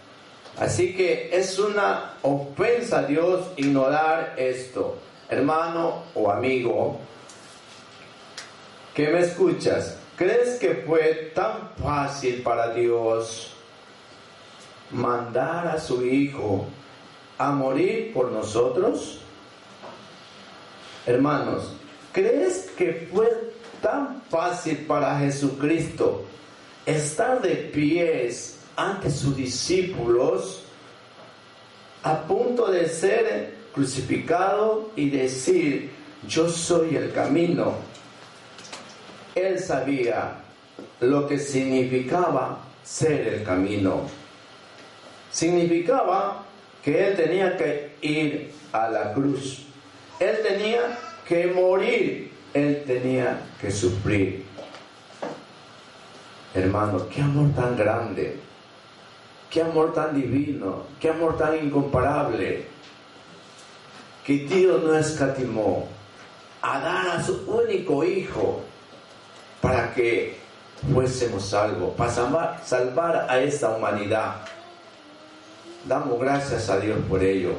Así 0.58 0.94
que 0.94 1.30
es 1.32 1.58
una 1.58 2.14
ofensa 2.20 2.98
a 2.98 3.02
Dios 3.04 3.46
ignorar 3.56 4.34
esto 4.37 4.98
hermano 5.28 6.04
o 6.14 6.30
amigo 6.30 6.98
que 8.94 9.08
me 9.08 9.20
escuchas, 9.20 9.96
¿crees 10.16 10.58
que 10.58 10.82
fue 10.87 11.32
tan 11.34 11.70
fácil 11.80 12.42
para 12.42 12.72
Dios 12.72 13.54
mandar 14.90 15.68
a 15.68 15.78
su 15.78 16.04
Hijo 16.04 16.66
a 17.38 17.50
morir 17.52 18.12
por 18.12 18.33
nosotros? 18.33 19.21
Hermanos, 21.07 21.73
¿crees 22.12 22.71
que 22.76 23.09
fue 23.12 23.28
tan 23.80 24.23
fácil 24.28 24.78
para 24.87 25.18
Jesucristo 25.18 26.25
estar 26.85 27.40
de 27.40 27.54
pies 27.54 28.59
ante 28.76 29.11
sus 29.11 29.37
discípulos 29.37 30.62
a 32.02 32.23
punto 32.23 32.71
de 32.71 32.88
ser 32.88 33.54
crucificado 33.75 34.90
y 34.97 35.11
decir, 35.11 35.90
yo 36.26 36.49
soy 36.49 36.97
el 36.97 37.12
camino. 37.12 37.75
Él 39.35 39.59
sabía 39.59 40.40
lo 41.00 41.26
que 41.26 41.38
significaba 41.38 42.59
ser 42.83 43.28
el 43.28 43.45
camino. 43.45 44.02
Significaba 45.30 46.45
que 46.88 47.07
él 47.07 47.16
tenía 47.16 47.54
que 47.54 47.97
ir 48.00 48.50
a 48.73 48.88
la 48.88 49.12
cruz. 49.12 49.66
Él 50.18 50.38
tenía 50.42 50.99
que 51.26 51.49
morir. 51.49 52.33
Él 52.54 52.83
tenía 52.87 53.40
que 53.61 53.70
sufrir. 53.70 54.46
Hermano, 56.55 57.07
qué 57.11 57.20
amor 57.20 57.51
tan 57.55 57.77
grande. 57.77 58.38
Qué 59.51 59.61
amor 59.61 59.92
tan 59.92 60.14
divino. 60.14 60.85
Qué 60.98 61.11
amor 61.11 61.37
tan 61.37 61.62
incomparable 61.62 62.64
que 64.24 64.38
Dios 64.38 64.83
no 64.83 64.96
escatimó 64.96 65.88
a 66.62 66.81
dar 66.81 67.09
a 67.09 67.22
su 67.22 67.35
único 67.46 68.03
hijo 68.03 68.62
para 69.61 69.92
que 69.92 70.38
fuésemos 70.90 71.44
salvos, 71.44 71.94
para 71.96 72.11
salvar, 72.11 72.61
salvar 72.64 73.27
a 73.29 73.38
esta 73.40 73.77
humanidad. 73.77 74.37
Damos 75.85 76.21
gracias 76.21 76.69
a 76.69 76.81
Dios 76.81 76.99
por 77.09 77.23
ello, 77.23 77.53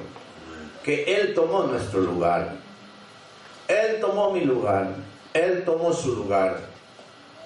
que 0.84 1.04
Él 1.04 1.34
tomó 1.34 1.64
nuestro 1.64 2.02
lugar, 2.02 2.56
Él 3.68 4.00
tomó 4.02 4.32
mi 4.32 4.42
lugar, 4.42 4.90
Él 5.34 5.64
tomó 5.66 5.94
su 5.94 6.16
lugar. 6.16 6.60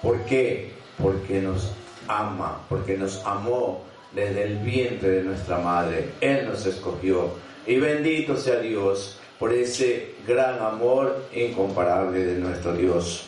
¿Por 0.02 0.20
qué? 0.24 0.72
Porque 1.00 1.40
nos 1.40 1.70
ama, 2.08 2.60
porque 2.68 2.98
nos 2.98 3.24
amó 3.24 3.82
desde 4.12 4.44
el 4.44 4.58
vientre 4.58 5.08
de 5.08 5.22
nuestra 5.22 5.58
madre. 5.58 6.10
Él 6.20 6.46
nos 6.48 6.66
escogió 6.66 7.30
y 7.66 7.76
bendito 7.76 8.36
sea 8.36 8.58
Dios 8.58 9.18
por 9.38 9.52
ese 9.52 10.14
gran 10.26 10.60
amor 10.60 11.24
incomparable 11.32 12.24
de 12.24 12.38
nuestro 12.38 12.74
Dios. 12.74 13.26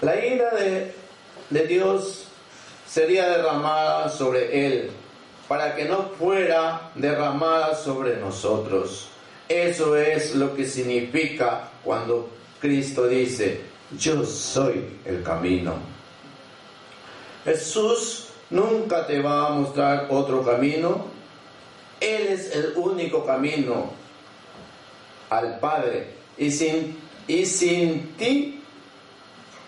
La 0.00 0.24
ira 0.24 0.54
de, 0.54 0.94
de 1.50 1.66
Dios 1.66 2.25
sería 2.96 3.28
derramada 3.28 4.08
sobre 4.08 4.66
él 4.66 4.90
para 5.46 5.76
que 5.76 5.84
no 5.84 6.12
fuera 6.18 6.92
derramada 6.94 7.74
sobre 7.74 8.16
nosotros. 8.16 9.08
Eso 9.50 9.98
es 9.98 10.34
lo 10.34 10.56
que 10.56 10.64
significa 10.64 11.68
cuando 11.84 12.30
Cristo 12.58 13.06
dice, 13.06 13.60
yo 13.98 14.24
soy 14.24 14.98
el 15.04 15.22
camino. 15.22 15.74
Jesús 17.44 18.28
nunca 18.48 19.06
te 19.06 19.20
va 19.20 19.48
a 19.48 19.50
mostrar 19.50 20.06
otro 20.08 20.42
camino. 20.42 21.04
Él 22.00 22.28
es 22.28 22.50
el 22.56 22.72
único 22.76 23.26
camino 23.26 23.90
al 25.28 25.58
Padre. 25.60 26.14
Y 26.38 26.50
sin, 26.50 26.96
y 27.28 27.44
sin 27.44 28.14
ti, 28.16 28.62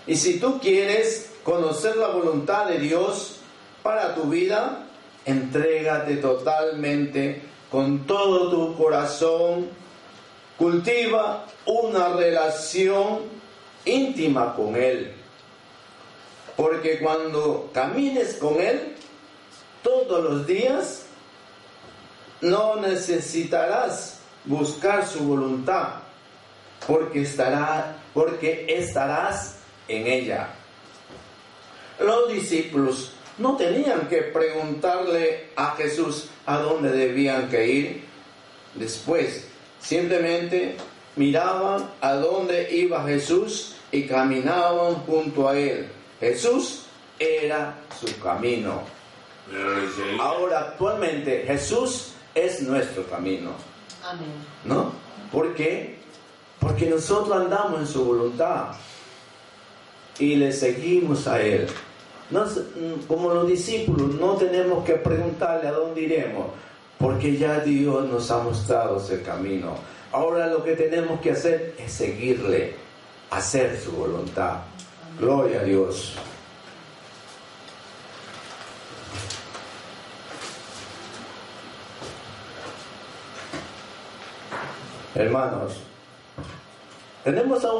y 0.07 0.17
si 0.17 0.41
tú 0.41 0.59
quieres 0.59 1.29
conocer 1.49 1.97
la 1.97 2.09
voluntad 2.09 2.67
de 2.67 2.79
Dios 2.79 3.37
para 3.83 4.15
tu 4.15 4.25
vida, 4.25 4.85
entrégate 5.25 6.17
totalmente 6.17 7.41
con 7.71 8.07
todo 8.07 8.51
tu 8.51 8.77
corazón. 8.77 9.71
Cultiva 10.59 11.47
una 11.65 12.09
relación 12.11 13.21
íntima 13.87 14.55
con 14.55 14.77
Él. 14.77 15.15
Porque 16.55 16.99
cuando 16.99 17.71
camines 17.73 18.35
con 18.35 18.61
Él 18.61 18.95
todos 19.83 20.23
los 20.23 20.47
días, 20.47 21.07
no 22.43 22.77
necesitarás 22.77 24.21
buscar 24.45 25.07
su 25.07 25.21
voluntad, 25.21 25.95
porque, 26.87 27.27
porque 28.13 28.67
estarás 28.69 29.61
en 29.89 30.07
ella. 30.07 30.58
Los 32.01 32.29
discípulos 32.33 33.13
no 33.39 33.57
tenían 33.57 34.09
que 34.09 34.23
preguntarle 34.23 35.51
a 35.57 35.75
Jesús 35.77 36.29
a 36.47 36.59
dónde 36.59 36.91
debían 36.91 37.49
que 37.49 37.67
ir 37.67 38.05
después. 38.75 39.47
Simplemente 39.81 40.77
miraban 41.17 41.91
a 42.01 42.15
dónde 42.15 42.75
iba 42.75 43.05
Jesús 43.05 43.77
y 43.91 44.07
caminaban 44.07 44.95
junto 45.07 45.49
a 45.49 45.59
él. 45.59 45.89
Jesús 46.21 46.85
era 47.19 47.75
su 47.99 48.19
camino. 48.21 48.83
Ahora 50.21 50.61
actualmente 50.61 51.45
Jesús 51.47 52.13
es 52.35 52.61
nuestro 52.63 53.05
camino. 53.09 53.53
Amén. 54.05 54.29
¿No? 54.65 54.93
¿Por 55.33 55.55
qué? 55.55 55.97
Porque 56.61 56.87
nosotros 56.87 57.37
andamos 57.37 57.81
en 57.81 57.87
su 57.87 58.05
voluntad 58.05 58.73
y 60.19 60.37
le 60.37 60.53
seguimos 60.53 61.27
a 61.27 61.41
Él. 61.41 61.67
Como 63.07 63.33
los 63.33 63.49
discípulos, 63.49 64.14
no 64.14 64.35
tenemos 64.35 64.85
que 64.85 64.95
preguntarle 64.95 65.69
a 65.69 65.73
dónde 65.73 66.03
iremos, 66.03 66.47
porque 66.99 67.37
ya 67.37 67.61
Dios 67.61 68.07
nos 68.09 68.31
ha 68.31 68.43
mostrado 68.43 68.99
ese 68.99 69.23
camino. 69.23 69.75
Ahora 70.12 70.47
lo 70.47 70.62
que 70.62 70.75
tenemos 70.75 71.21
que 71.21 71.33
hacer 71.33 71.75
es 71.79 71.93
seguirle, 71.93 72.75
hacer 73.31 73.79
su 73.79 73.93
voluntad. 73.93 74.59
Gloria 75.19 75.61
a 75.61 75.64
Dios. 75.64 76.14
Hermanos, 85.14 85.81
tenemos 87.25 87.64
a 87.64 87.71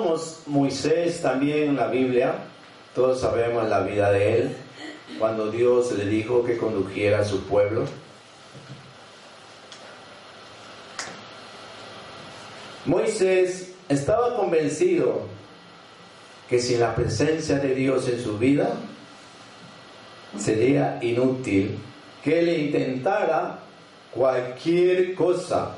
Moisés 0.47 1.23
también 1.23 1.69
en 1.69 1.77
la 1.77 1.87
Biblia, 1.87 2.35
todos 2.99 3.21
sabemos 3.21 3.69
la 3.69 3.83
vida 3.83 4.11
de 4.11 4.41
él, 4.41 4.57
cuando 5.21 5.53
Dios 5.53 5.93
le 5.93 6.05
dijo 6.05 6.43
que 6.43 6.59
condujera 6.59 7.21
a 7.21 7.25
su 7.25 7.45
pueblo? 7.45 7.85
Moisés 12.87 13.71
estaba 13.89 14.35
convencido 14.35 15.21
que 16.51 16.59
sin 16.59 16.81
la 16.81 16.97
presencia 16.97 17.61
de 17.61 17.73
Dios 17.73 18.09
en 18.09 18.21
su 18.21 18.37
vida 18.37 18.73
sería 20.37 20.99
inútil 21.01 21.79
que 22.25 22.41
él 22.41 22.49
intentara 22.49 23.61
cualquier 24.13 25.15
cosa. 25.15 25.77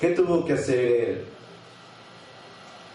¿Qué 0.00 0.08
tuvo 0.08 0.44
que 0.44 0.54
hacer? 0.54 1.35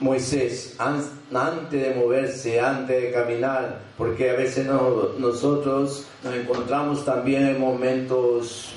Moisés 0.02 0.76
antes 0.80 1.72
de 1.72 1.94
moverse, 1.94 2.60
antes 2.60 3.00
de 3.00 3.12
caminar, 3.12 3.82
porque 4.00 4.32
a 4.32 4.34
veces 4.34 4.66
nosotros 4.66 6.08
nos 6.24 6.34
encontramos 6.34 7.06
también 7.06 7.46
en 7.46 7.62
momentos 7.62 8.74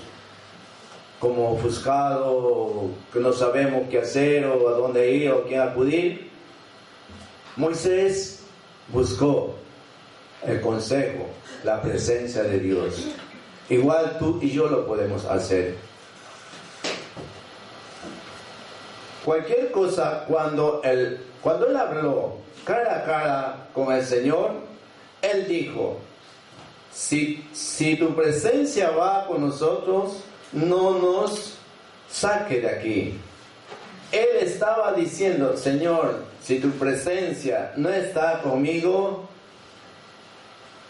como 1.18 1.52
ofuscado, 1.52 2.90
que 3.10 3.20
no 3.20 3.32
sabemos 3.32 3.84
qué 3.90 4.00
hacer 4.00 4.44
o 4.44 4.68
a 4.68 4.72
dónde 4.72 5.10
ir 5.12 5.30
o 5.30 5.44
quién 5.44 5.62
acudir. 5.62 6.28
Moisés 7.56 8.44
buscó 8.92 9.54
el 10.46 10.60
consejo, 10.60 11.26
la 11.64 11.80
presencia 11.80 12.42
de 12.42 12.58
Dios. 12.58 13.08
Igual 13.70 14.18
tú 14.18 14.38
y 14.42 14.50
yo 14.50 14.68
lo 14.68 14.86
podemos 14.86 15.24
hacer. 15.24 15.76
Cualquier 19.24 19.70
cosa, 19.70 20.24
cuando 20.28 20.82
él, 20.84 21.18
cuando 21.40 21.66
él 21.66 21.76
habló 21.76 22.36
cara 22.64 22.98
a 22.98 23.04
cara 23.04 23.68
con 23.72 23.92
el 23.92 24.04
Señor, 24.04 24.50
él 25.22 25.46
dijo, 25.48 25.98
si, 26.92 27.44
si 27.52 27.96
tu 27.96 28.14
presencia 28.14 28.90
va 28.90 29.26
con 29.26 29.40
nosotros, 29.46 30.18
no 30.52 30.98
nos 30.98 31.54
saque 32.10 32.60
de 32.60 32.68
aquí. 32.68 33.18
Él 34.12 34.28
estaba 34.40 34.92
diciendo, 34.92 35.56
Señor, 35.56 36.24
si 36.42 36.60
tu 36.60 36.70
presencia 36.72 37.72
no 37.76 37.88
está 37.88 38.42
conmigo, 38.42 39.26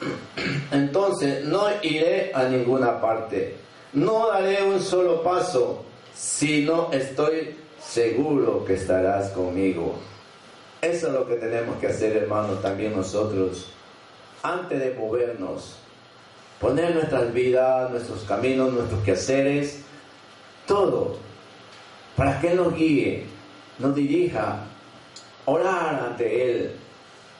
entonces 0.72 1.44
no 1.44 1.66
iré 1.82 2.32
a 2.34 2.44
ninguna 2.44 3.00
parte. 3.00 3.56
No 3.92 4.28
daré 4.28 4.64
un 4.64 4.80
solo 4.80 5.22
paso 5.22 5.84
si 6.14 6.64
no 6.64 6.90
estoy 6.92 7.56
seguro 7.86 8.64
que 8.64 8.74
estarás 8.74 9.30
conmigo. 9.30 9.94
Eso 10.80 11.06
es 11.08 11.12
lo 11.12 11.26
que 11.26 11.36
tenemos 11.36 11.78
que 11.78 11.88
hacer, 11.88 12.16
hermanos, 12.16 12.60
también 12.60 12.94
nosotros, 12.94 13.70
antes 14.42 14.78
de 14.78 14.94
movernos. 14.94 15.78
Poner 16.60 16.94
nuestras 16.94 17.32
vidas, 17.32 17.90
nuestros 17.90 18.24
caminos, 18.24 18.72
nuestros 18.72 19.02
quehaceres, 19.02 19.80
todo, 20.66 21.16
para 22.16 22.40
que 22.40 22.52
Él 22.52 22.56
nos 22.56 22.74
guíe, 22.74 23.24
nos 23.78 23.94
dirija, 23.94 24.64
orar 25.46 26.06
ante 26.10 26.50
Él, 26.50 26.72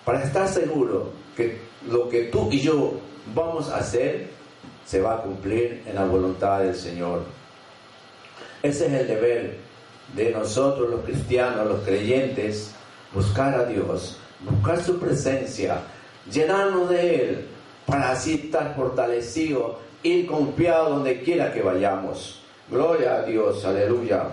para 0.04 0.22
estar 0.22 0.48
seguro 0.48 1.10
que 1.36 1.58
lo 1.88 2.08
que 2.08 2.24
tú 2.24 2.48
y 2.50 2.60
yo 2.60 2.94
vamos 3.34 3.70
a 3.70 3.78
hacer 3.78 4.28
se 4.84 5.00
va 5.00 5.14
a 5.14 5.22
cumplir 5.22 5.82
en 5.86 5.94
la 5.94 6.04
voluntad 6.04 6.60
del 6.60 6.74
Señor. 6.74 7.22
Ese 8.62 8.86
es 8.86 8.92
el 8.92 9.06
deber 9.06 9.63
de 10.14 10.30
nosotros 10.30 10.90
los 10.90 11.00
cristianos, 11.00 11.66
los 11.66 11.80
creyentes, 11.80 12.72
buscar 13.12 13.54
a 13.54 13.64
Dios, 13.64 14.18
buscar 14.40 14.82
su 14.82 14.98
presencia, 14.98 15.78
llenarnos 16.30 16.88
de 16.90 17.16
Él, 17.16 17.46
para 17.86 18.12
así 18.12 18.34
estar 18.44 18.74
fortalecido, 18.74 19.78
ir 20.02 20.26
confiado 20.26 20.90
donde 20.90 21.20
quiera 21.22 21.52
que 21.52 21.62
vayamos. 21.62 22.40
Gloria 22.70 23.16
a 23.16 23.22
Dios, 23.22 23.64
aleluya. 23.64 24.24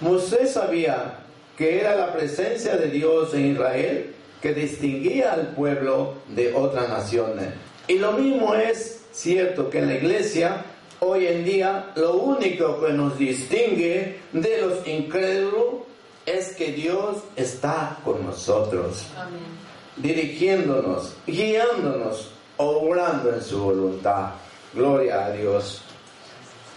Moisés 0.00 0.52
sabía 0.52 1.18
que 1.56 1.80
era 1.80 1.94
la 1.94 2.12
presencia 2.12 2.76
de 2.76 2.88
Dios 2.88 3.32
en 3.34 3.52
Israel 3.52 4.14
que 4.40 4.52
distinguía 4.52 5.32
al 5.32 5.48
pueblo 5.48 6.14
de 6.28 6.52
otras 6.52 6.88
naciones. 6.88 7.48
Y 7.86 7.98
lo 7.98 8.12
mismo 8.12 8.54
es 8.54 9.04
cierto 9.12 9.70
que 9.70 9.78
en 9.78 9.88
la 9.88 9.94
iglesia 9.94 10.64
hoy 11.04 11.26
en 11.26 11.44
día 11.44 11.92
lo 11.96 12.14
único 12.14 12.80
que 12.80 12.92
nos 12.92 13.18
distingue 13.18 14.20
de 14.32 14.60
los 14.60 14.86
incrédulos 14.86 15.84
es 16.26 16.54
que 16.56 16.72
Dios 16.72 17.18
está 17.36 17.98
con 18.04 18.24
nosotros, 18.24 19.04
dirigiéndonos, 19.96 21.14
guiándonos, 21.26 22.30
obrando 22.56 23.34
en 23.34 23.42
su 23.42 23.62
voluntad. 23.62 24.30
Gloria 24.72 25.26
a 25.26 25.30
Dios. 25.32 25.82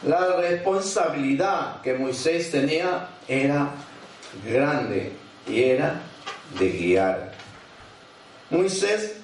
La 0.06 0.36
responsabilidad 0.36 1.82
que 1.82 1.94
Moisés 1.94 2.52
tenía 2.52 3.10
era 3.28 3.72
grande 4.46 5.14
y 5.48 5.64
era 5.64 6.02
de 6.60 6.70
guiar. 6.70 7.32
Moisés, 8.50 9.16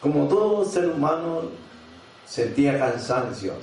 como 0.00 0.28
todo 0.28 0.64
ser 0.64 0.86
humano, 0.86 1.42
sentía 2.26 2.78
cansancio 2.78 3.54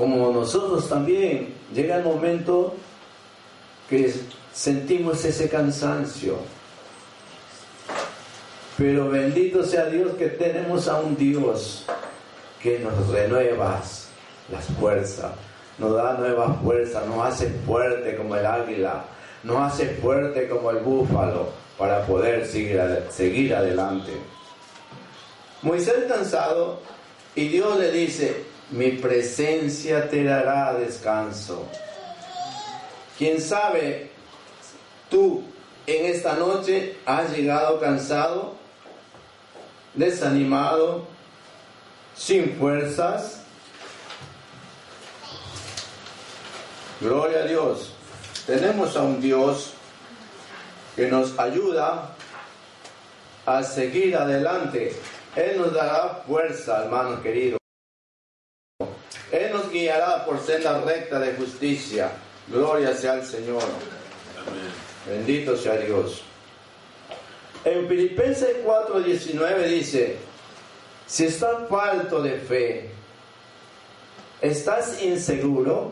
como 0.00 0.32
nosotros 0.32 0.88
también, 0.88 1.52
llega 1.74 1.98
el 1.98 2.04
momento 2.04 2.74
que 3.86 4.10
sentimos 4.50 5.22
ese 5.26 5.50
cansancio. 5.50 6.38
Pero 8.78 9.10
bendito 9.10 9.62
sea 9.62 9.84
Dios 9.84 10.12
que 10.16 10.28
tenemos 10.28 10.88
a 10.88 10.98
un 11.00 11.18
Dios 11.18 11.84
que 12.62 12.78
nos 12.78 13.08
renueva 13.08 13.82
las 14.50 14.64
fuerzas, 14.80 15.32
nos 15.76 15.94
da 15.94 16.14
nueva 16.14 16.54
fuerza, 16.54 17.04
nos 17.04 17.26
hace 17.26 17.50
fuerte 17.66 18.16
como 18.16 18.36
el 18.36 18.46
águila, 18.46 19.04
nos 19.42 19.70
hace 19.70 19.96
fuerte 19.96 20.48
como 20.48 20.70
el 20.70 20.78
búfalo 20.78 21.50
para 21.76 22.06
poder 22.06 22.46
seguir, 22.46 22.80
seguir 23.10 23.54
adelante. 23.54 24.12
Moisés 25.60 26.06
cansado 26.08 26.80
y 27.34 27.48
Dios 27.48 27.78
le 27.78 27.92
dice, 27.92 28.49
mi 28.70 28.92
presencia 28.92 30.08
te 30.08 30.24
dará 30.24 30.74
descanso. 30.74 31.66
Quién 33.18 33.40
sabe, 33.40 34.10
tú 35.10 35.42
en 35.86 36.06
esta 36.06 36.34
noche 36.34 36.96
has 37.04 37.30
llegado 37.36 37.80
cansado, 37.80 38.54
desanimado, 39.94 41.06
sin 42.16 42.56
fuerzas. 42.56 43.42
Gloria 47.00 47.40
a 47.40 47.46
Dios. 47.46 47.92
Tenemos 48.46 48.96
a 48.96 49.02
un 49.02 49.20
Dios 49.20 49.72
que 50.96 51.08
nos 51.08 51.38
ayuda 51.38 52.14
a 53.46 53.62
seguir 53.62 54.16
adelante. 54.16 54.94
Él 55.34 55.58
nos 55.58 55.72
dará 55.72 56.22
fuerza, 56.26 56.84
hermano 56.84 57.22
querido. 57.22 57.59
Guiará 59.90 60.24
por 60.24 60.38
senda 60.38 60.80
recta 60.82 61.18
de 61.18 61.34
justicia. 61.34 62.12
Gloria 62.46 62.94
sea 62.94 63.14
al 63.14 63.26
Señor. 63.26 63.64
Bendito 65.04 65.56
sea 65.56 65.78
Dios. 65.78 66.22
En 67.64 67.88
Filipenses 67.88 68.58
4:19 68.64 69.66
dice, 69.66 70.16
si 71.08 71.24
estás 71.24 71.68
falto 71.68 72.22
de 72.22 72.38
fe, 72.38 72.90
estás 74.40 75.02
inseguro, 75.02 75.90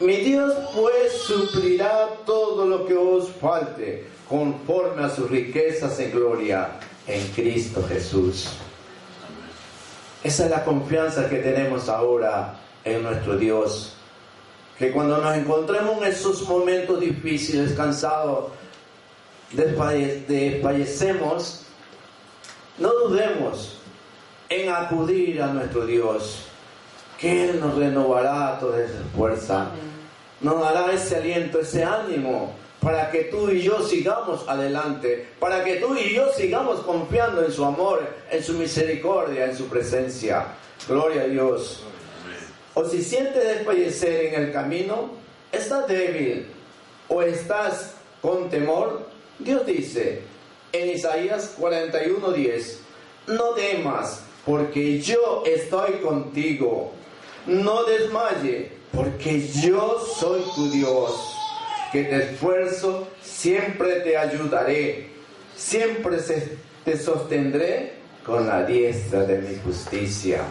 mi 0.00 0.16
Dios 0.16 0.52
pues 0.74 1.12
suplirá 1.12 2.08
todo 2.26 2.66
lo 2.66 2.84
que 2.84 2.96
os 2.96 3.30
falte 3.40 4.08
conforme 4.28 5.04
a 5.04 5.08
sus 5.08 5.30
riquezas 5.30 6.00
en 6.00 6.10
gloria 6.10 6.70
en 7.06 7.24
Cristo 7.28 7.80
Jesús. 7.88 8.48
Esa 10.24 10.44
es 10.46 10.50
la 10.50 10.64
confianza 10.64 11.28
que 11.28 11.36
tenemos 11.36 11.88
ahora 11.88 12.60
en 12.84 13.02
nuestro 13.02 13.36
Dios. 13.36 13.94
Que 14.78 14.92
cuando 14.92 15.18
nos 15.18 15.36
encontremos 15.36 15.98
en 15.98 16.04
esos 16.04 16.48
momentos 16.48 17.00
difíciles, 17.00 17.72
cansados, 17.72 18.52
desfallecemos, 19.52 21.62
no 22.78 22.92
dudemos 22.92 23.78
en 24.48 24.70
acudir 24.70 25.42
a 25.42 25.48
nuestro 25.48 25.84
Dios, 25.86 26.44
que 27.18 27.50
Él 27.50 27.60
nos 27.60 27.76
renovará 27.76 28.58
toda 28.58 28.82
esa 28.82 29.02
fuerza, 29.14 29.66
nos 30.40 30.58
dará 30.60 30.90
ese 30.92 31.16
aliento, 31.16 31.60
ese 31.60 31.84
ánimo 31.84 32.54
para 32.80 33.10
que 33.10 33.24
tú 33.24 33.50
y 33.50 33.62
yo 33.62 33.82
sigamos 33.82 34.48
adelante, 34.48 35.28
para 35.38 35.62
que 35.62 35.76
tú 35.76 35.94
y 35.94 36.14
yo 36.14 36.32
sigamos 36.32 36.80
confiando 36.80 37.44
en 37.44 37.52
su 37.52 37.64
amor, 37.64 38.02
en 38.30 38.42
su 38.42 38.54
misericordia, 38.54 39.44
en 39.44 39.56
su 39.56 39.66
presencia. 39.66 40.46
Gloria 40.88 41.22
a 41.22 41.26
Dios. 41.26 41.82
O 42.74 42.84
si 42.84 43.02
sientes 43.02 43.42
desfallecer 43.42 44.26
en 44.26 44.42
el 44.42 44.52
camino, 44.52 45.10
estás 45.52 45.86
débil 45.88 46.46
o 47.08 47.22
estás 47.22 47.94
con 48.22 48.48
temor, 48.48 49.06
Dios 49.38 49.66
dice, 49.66 50.20
en 50.72 50.90
Isaías 50.90 51.56
41:10, 51.58 52.78
no 53.26 53.50
temas, 53.50 54.22
porque 54.44 55.00
yo 55.00 55.42
estoy 55.46 55.94
contigo. 55.94 56.92
No 57.46 57.84
desmaye, 57.84 58.70
porque 58.92 59.48
yo 59.62 60.06
soy 60.18 60.42
tu 60.54 60.70
Dios, 60.70 61.34
que 61.90 62.04
te 62.04 62.32
esfuerzo, 62.32 63.08
siempre 63.22 64.00
te 64.00 64.16
ayudaré, 64.16 65.08
siempre 65.56 66.18
te 66.84 66.98
sostendré 66.98 67.94
con 68.24 68.46
la 68.46 68.64
diestra 68.64 69.24
de 69.24 69.38
mi 69.38 69.56
justicia. 69.64 70.42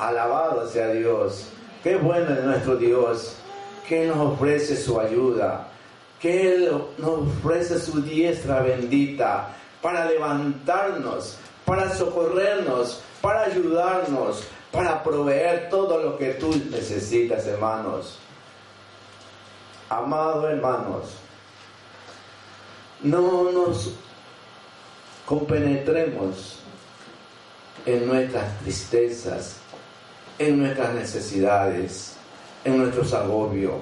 Alabado 0.00 0.66
sea 0.66 0.88
Dios. 0.88 1.44
Qué 1.82 1.96
bueno 1.96 2.32
es 2.32 2.42
nuestro 2.42 2.76
Dios, 2.76 3.36
que 3.86 4.06
nos 4.06 4.16
ofrece 4.16 4.74
su 4.74 4.98
ayuda, 4.98 5.68
que 6.18 6.54
Él 6.54 6.72
nos 6.96 7.10
ofrece 7.10 7.78
su 7.78 8.00
diestra 8.00 8.60
bendita 8.60 9.54
para 9.82 10.06
levantarnos, 10.06 11.36
para 11.66 11.94
socorrernos, 11.94 13.02
para 13.20 13.42
ayudarnos, 13.42 14.44
para 14.72 15.02
proveer 15.02 15.68
todo 15.68 16.02
lo 16.02 16.16
que 16.16 16.30
tú 16.34 16.50
necesitas, 16.70 17.46
hermanos. 17.46 18.18
Amados 19.90 20.44
hermanos, 20.50 21.08
no 23.02 23.50
nos 23.52 23.92
compenetremos 25.26 26.60
en 27.84 28.06
nuestras 28.06 28.58
tristezas, 28.60 29.60
en 30.40 30.58
nuestras 30.58 30.94
necesidades, 30.94 32.14
en 32.64 32.78
nuestros 32.78 33.12
agobios. 33.12 33.74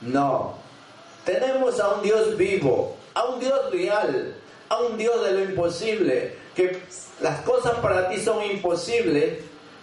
No, 0.00 0.54
tenemos 1.24 1.80
a 1.80 1.94
un 1.94 2.02
Dios 2.02 2.36
vivo, 2.36 2.96
a 3.12 3.24
un 3.24 3.40
Dios 3.40 3.72
real, 3.72 4.34
a 4.68 4.80
un 4.82 4.96
Dios 4.96 5.24
de 5.24 5.32
lo 5.32 5.44
imposible, 5.44 6.36
que 6.54 6.80
las 7.20 7.40
cosas 7.40 7.74
para 7.80 8.08
ti 8.08 8.20
son 8.20 8.42
imposibles, 8.44 9.40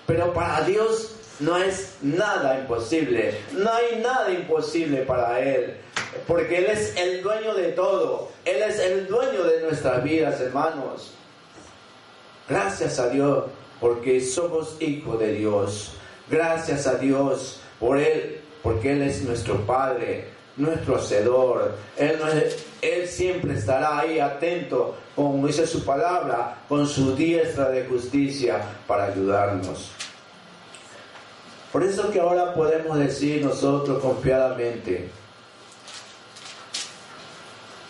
pero 0.08 0.34
para 0.34 0.62
Dios 0.62 1.14
no 1.42 1.58
es 1.58 1.98
nada 2.02 2.58
imposible, 2.58 3.38
no 3.52 3.70
hay 3.70 4.00
nada 4.02 4.32
imposible 4.32 5.00
para 5.02 5.42
Él, 5.42 5.76
porque 6.26 6.60
Él 6.60 6.66
es 6.68 6.96
el 6.96 7.22
dueño 7.22 7.54
de 7.54 7.74
todo, 7.74 8.30
Él 8.46 8.62
es 8.62 8.80
el 8.80 9.08
dueño 9.08 9.44
de 9.44 9.62
nuestras 9.64 10.02
vidas, 10.02 10.40
hermanos. 10.40 11.12
Gracias 12.48 12.98
a 13.00 13.10
Dios 13.10 13.46
porque 13.82 14.22
somos 14.22 14.78
hijos 14.80 15.20
de 15.20 15.34
Dios. 15.34 15.98
Gracias 16.30 16.88
a 16.88 16.96
Dios 16.96 17.60
por 17.80 17.98
Él, 17.98 18.40
porque 18.62 18.94
Él 18.94 19.02
es 19.02 19.24
nuestro 19.24 19.66
Padre, 19.66 20.28
nuestro 20.56 20.96
Hacedor. 20.96 21.76
Él, 21.98 23.08
siempre 23.08 23.54
estará 23.54 24.00
ahí 24.00 24.20
atento, 24.20 24.96
como 25.16 25.46
dice 25.48 25.68
su 25.68 25.84
palabra, 25.84 26.64
con 26.68 26.88
su 26.88 27.16
diestra 27.16 27.70
de 27.70 27.86
justicia 27.86 28.62
para 28.88 29.06
ayudarnos. 29.06 29.92
Por 31.72 31.84
eso 31.84 32.12
que 32.12 32.20
ahora 32.20 32.54
podemos 32.54 32.98
decir 32.98 33.44
nosotros 33.44 34.02
confiadamente, 34.02 35.10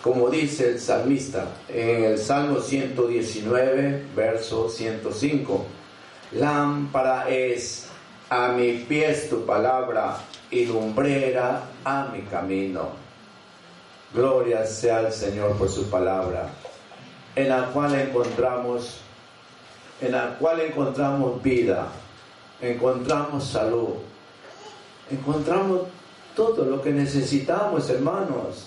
como 0.02 0.30
dice 0.30 0.72
el 0.72 0.80
salmista 0.80 1.48
en 1.70 2.04
el 2.04 2.18
Salmo 2.18 2.60
119, 2.60 4.04
verso 4.16 4.70
105, 4.70 5.66
lámpara 6.32 7.30
es 7.30 7.88
a 8.34 8.48
mi 8.48 8.80
pies 8.80 9.30
tu 9.30 9.46
palabra 9.46 10.18
y 10.50 10.66
lumbrera 10.66 11.66
a 11.86 12.06
mi 12.06 12.24
camino. 12.24 12.90
Gloria 14.12 14.66
sea 14.66 15.00
al 15.00 15.14
Señor 15.14 15.56
por 15.56 15.70
su 15.70 15.88
palabra, 15.88 16.50
en 17.36 17.50
la 17.50 17.68
cual 17.68 17.94
encontramos, 17.94 19.02
en 20.02 20.14
la 20.14 20.36
cual 20.40 20.62
encontramos 20.62 21.44
vida, 21.44 21.90
encontramos 22.60 23.46
salud, 23.46 23.98
encontramos 25.12 25.82
todo 26.36 26.66
lo 26.66 26.82
que 26.82 26.90
necesitamos, 26.90 27.88
hermanos. 27.92 28.66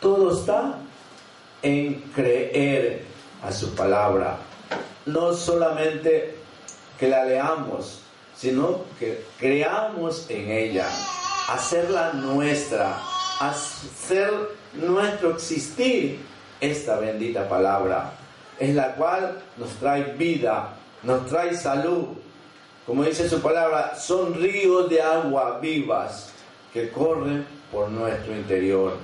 Todo 0.00 0.38
está 0.38 0.74
en 1.62 1.94
creer 2.14 3.04
a 3.42 3.52
su 3.52 3.74
palabra. 3.74 4.36
No 5.06 5.32
solamente 5.32 6.36
que 6.98 7.08
la 7.08 7.24
leamos, 7.24 8.02
sino 8.40 8.84
que 8.98 9.22
creamos 9.38 10.24
en 10.30 10.50
ella, 10.50 10.88
hacerla 11.48 12.14
nuestra, 12.14 12.98
hacer 13.38 14.30
nuestro 14.72 15.32
existir 15.32 16.20
esta 16.58 16.98
bendita 16.98 17.46
palabra, 17.46 18.12
es 18.58 18.74
la 18.74 18.94
cual 18.94 19.42
nos 19.58 19.68
trae 19.74 20.14
vida, 20.14 20.74
nos 21.02 21.26
trae 21.26 21.54
salud. 21.54 22.08
Como 22.86 23.04
dice 23.04 23.28
su 23.28 23.42
palabra, 23.42 23.94
son 23.96 24.34
ríos 24.34 24.88
de 24.88 25.02
agua 25.02 25.58
vivas 25.60 26.32
que 26.72 26.90
corren 26.90 27.46
por 27.70 27.90
nuestro 27.90 28.34
interior. 28.34 28.96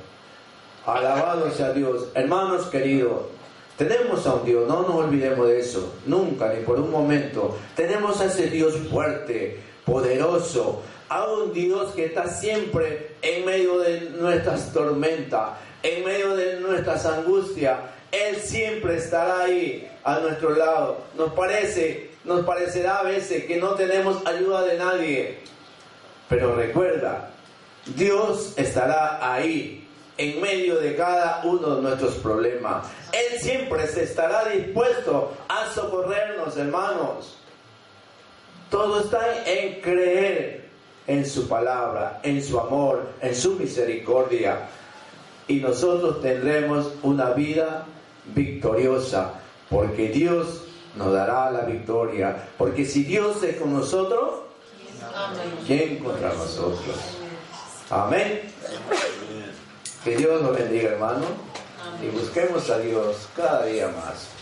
Alabado 0.87 1.51
sea 1.51 1.73
Dios. 1.73 2.09
Hermanos 2.15 2.67
queridos, 2.67 3.27
tenemos 3.77 4.27
a 4.27 4.35
un 4.35 4.45
Dios, 4.45 4.67
no 4.67 4.83
nos 4.83 4.95
olvidemos 4.95 5.49
de 5.49 5.61
eso, 5.61 5.95
nunca 6.07 6.53
ni 6.53 6.65
por 6.65 6.81
un 6.81 6.91
momento. 6.91 7.59
Tenemos 7.75 8.21
a 8.21 8.27
ese 8.27 8.49
Dios 8.49 8.75
fuerte, 8.91 9.61
poderoso, 9.85 10.83
a 11.09 11.27
un 11.27 11.53
Dios 11.53 11.93
que 11.93 12.07
está 12.07 12.29
siempre 12.29 13.13
en 13.23 13.45
medio 13.45 13.79
de 13.79 14.11
nuestras 14.11 14.73
tormentas, 14.73 15.51
en 15.83 16.05
medio 16.05 16.35
de 16.35 16.61
nuestras 16.61 17.05
angustias. 17.07 17.79
Él 18.11 18.37
siempre 18.37 18.97
estará 18.97 19.43
ahí 19.43 19.91
a 20.05 20.21
nuestro 20.21 20.57
lado. 20.57 20.99
Nos 21.17 21.33
parece, 21.33 22.11
nos 22.25 22.47
parecerá 22.47 22.99
a 22.99 23.03
veces 23.03 23.45
que 23.45 23.59
no 23.59 23.75
tenemos 23.75 24.27
ayuda 24.27 24.63
de 24.63 24.79
nadie. 24.79 25.39
Pero 26.29 26.57
recuerda, 26.57 27.31
Dios 27.95 28.55
estará 28.57 29.35
ahí 29.35 29.86
en 30.19 30.41
medio 30.41 30.77
de 30.77 30.97
cada 30.97 31.43
uno 31.45 31.77
de 31.77 31.83
nuestros 31.83 32.15
problemas. 32.17 32.87
Él 33.13 33.39
siempre 33.39 33.87
se 33.87 34.05
estará 34.05 34.49
dispuesto 34.49 35.33
a 35.49 35.73
socorrernos, 35.73 36.57
hermanos. 36.57 37.37
Todo 38.71 39.01
está 39.01 39.45
en 39.47 39.81
creer 39.81 40.67
en 41.07 41.25
su 41.25 41.49
palabra, 41.49 42.21
en 42.23 42.43
su 42.43 42.59
amor, 42.59 43.07
en 43.21 43.35
su 43.35 43.55
misericordia. 43.55 44.69
Y 45.49 45.57
nosotros 45.57 46.21
tendremos 46.21 46.93
una 47.03 47.31
vida 47.31 47.87
victoriosa, 48.35 49.35
porque 49.71 50.09
Dios 50.09 50.65
nos 50.97 51.13
dará 51.13 51.51
la 51.51 51.61
victoria. 51.61 52.49
Porque 52.59 52.85
si 52.85 53.05
Dios 53.05 53.43
es 53.45 53.57
con 53.57 53.73
nosotros, 53.73 54.41
¿quién 55.67 55.99
contra 55.99 56.33
nosotros? 56.33 56.97
Amén. 57.91 58.41
Que 60.07 60.17
Dios 60.17 60.41
nos 60.41 60.57
bendiga, 60.57 60.91
hermano. 60.91 61.25
Y 62.01 62.07
busquemos 62.17 62.71
a 62.71 62.79
Dios 62.79 63.27
cada 63.35 63.65
día 63.65 63.89
más. 63.89 64.36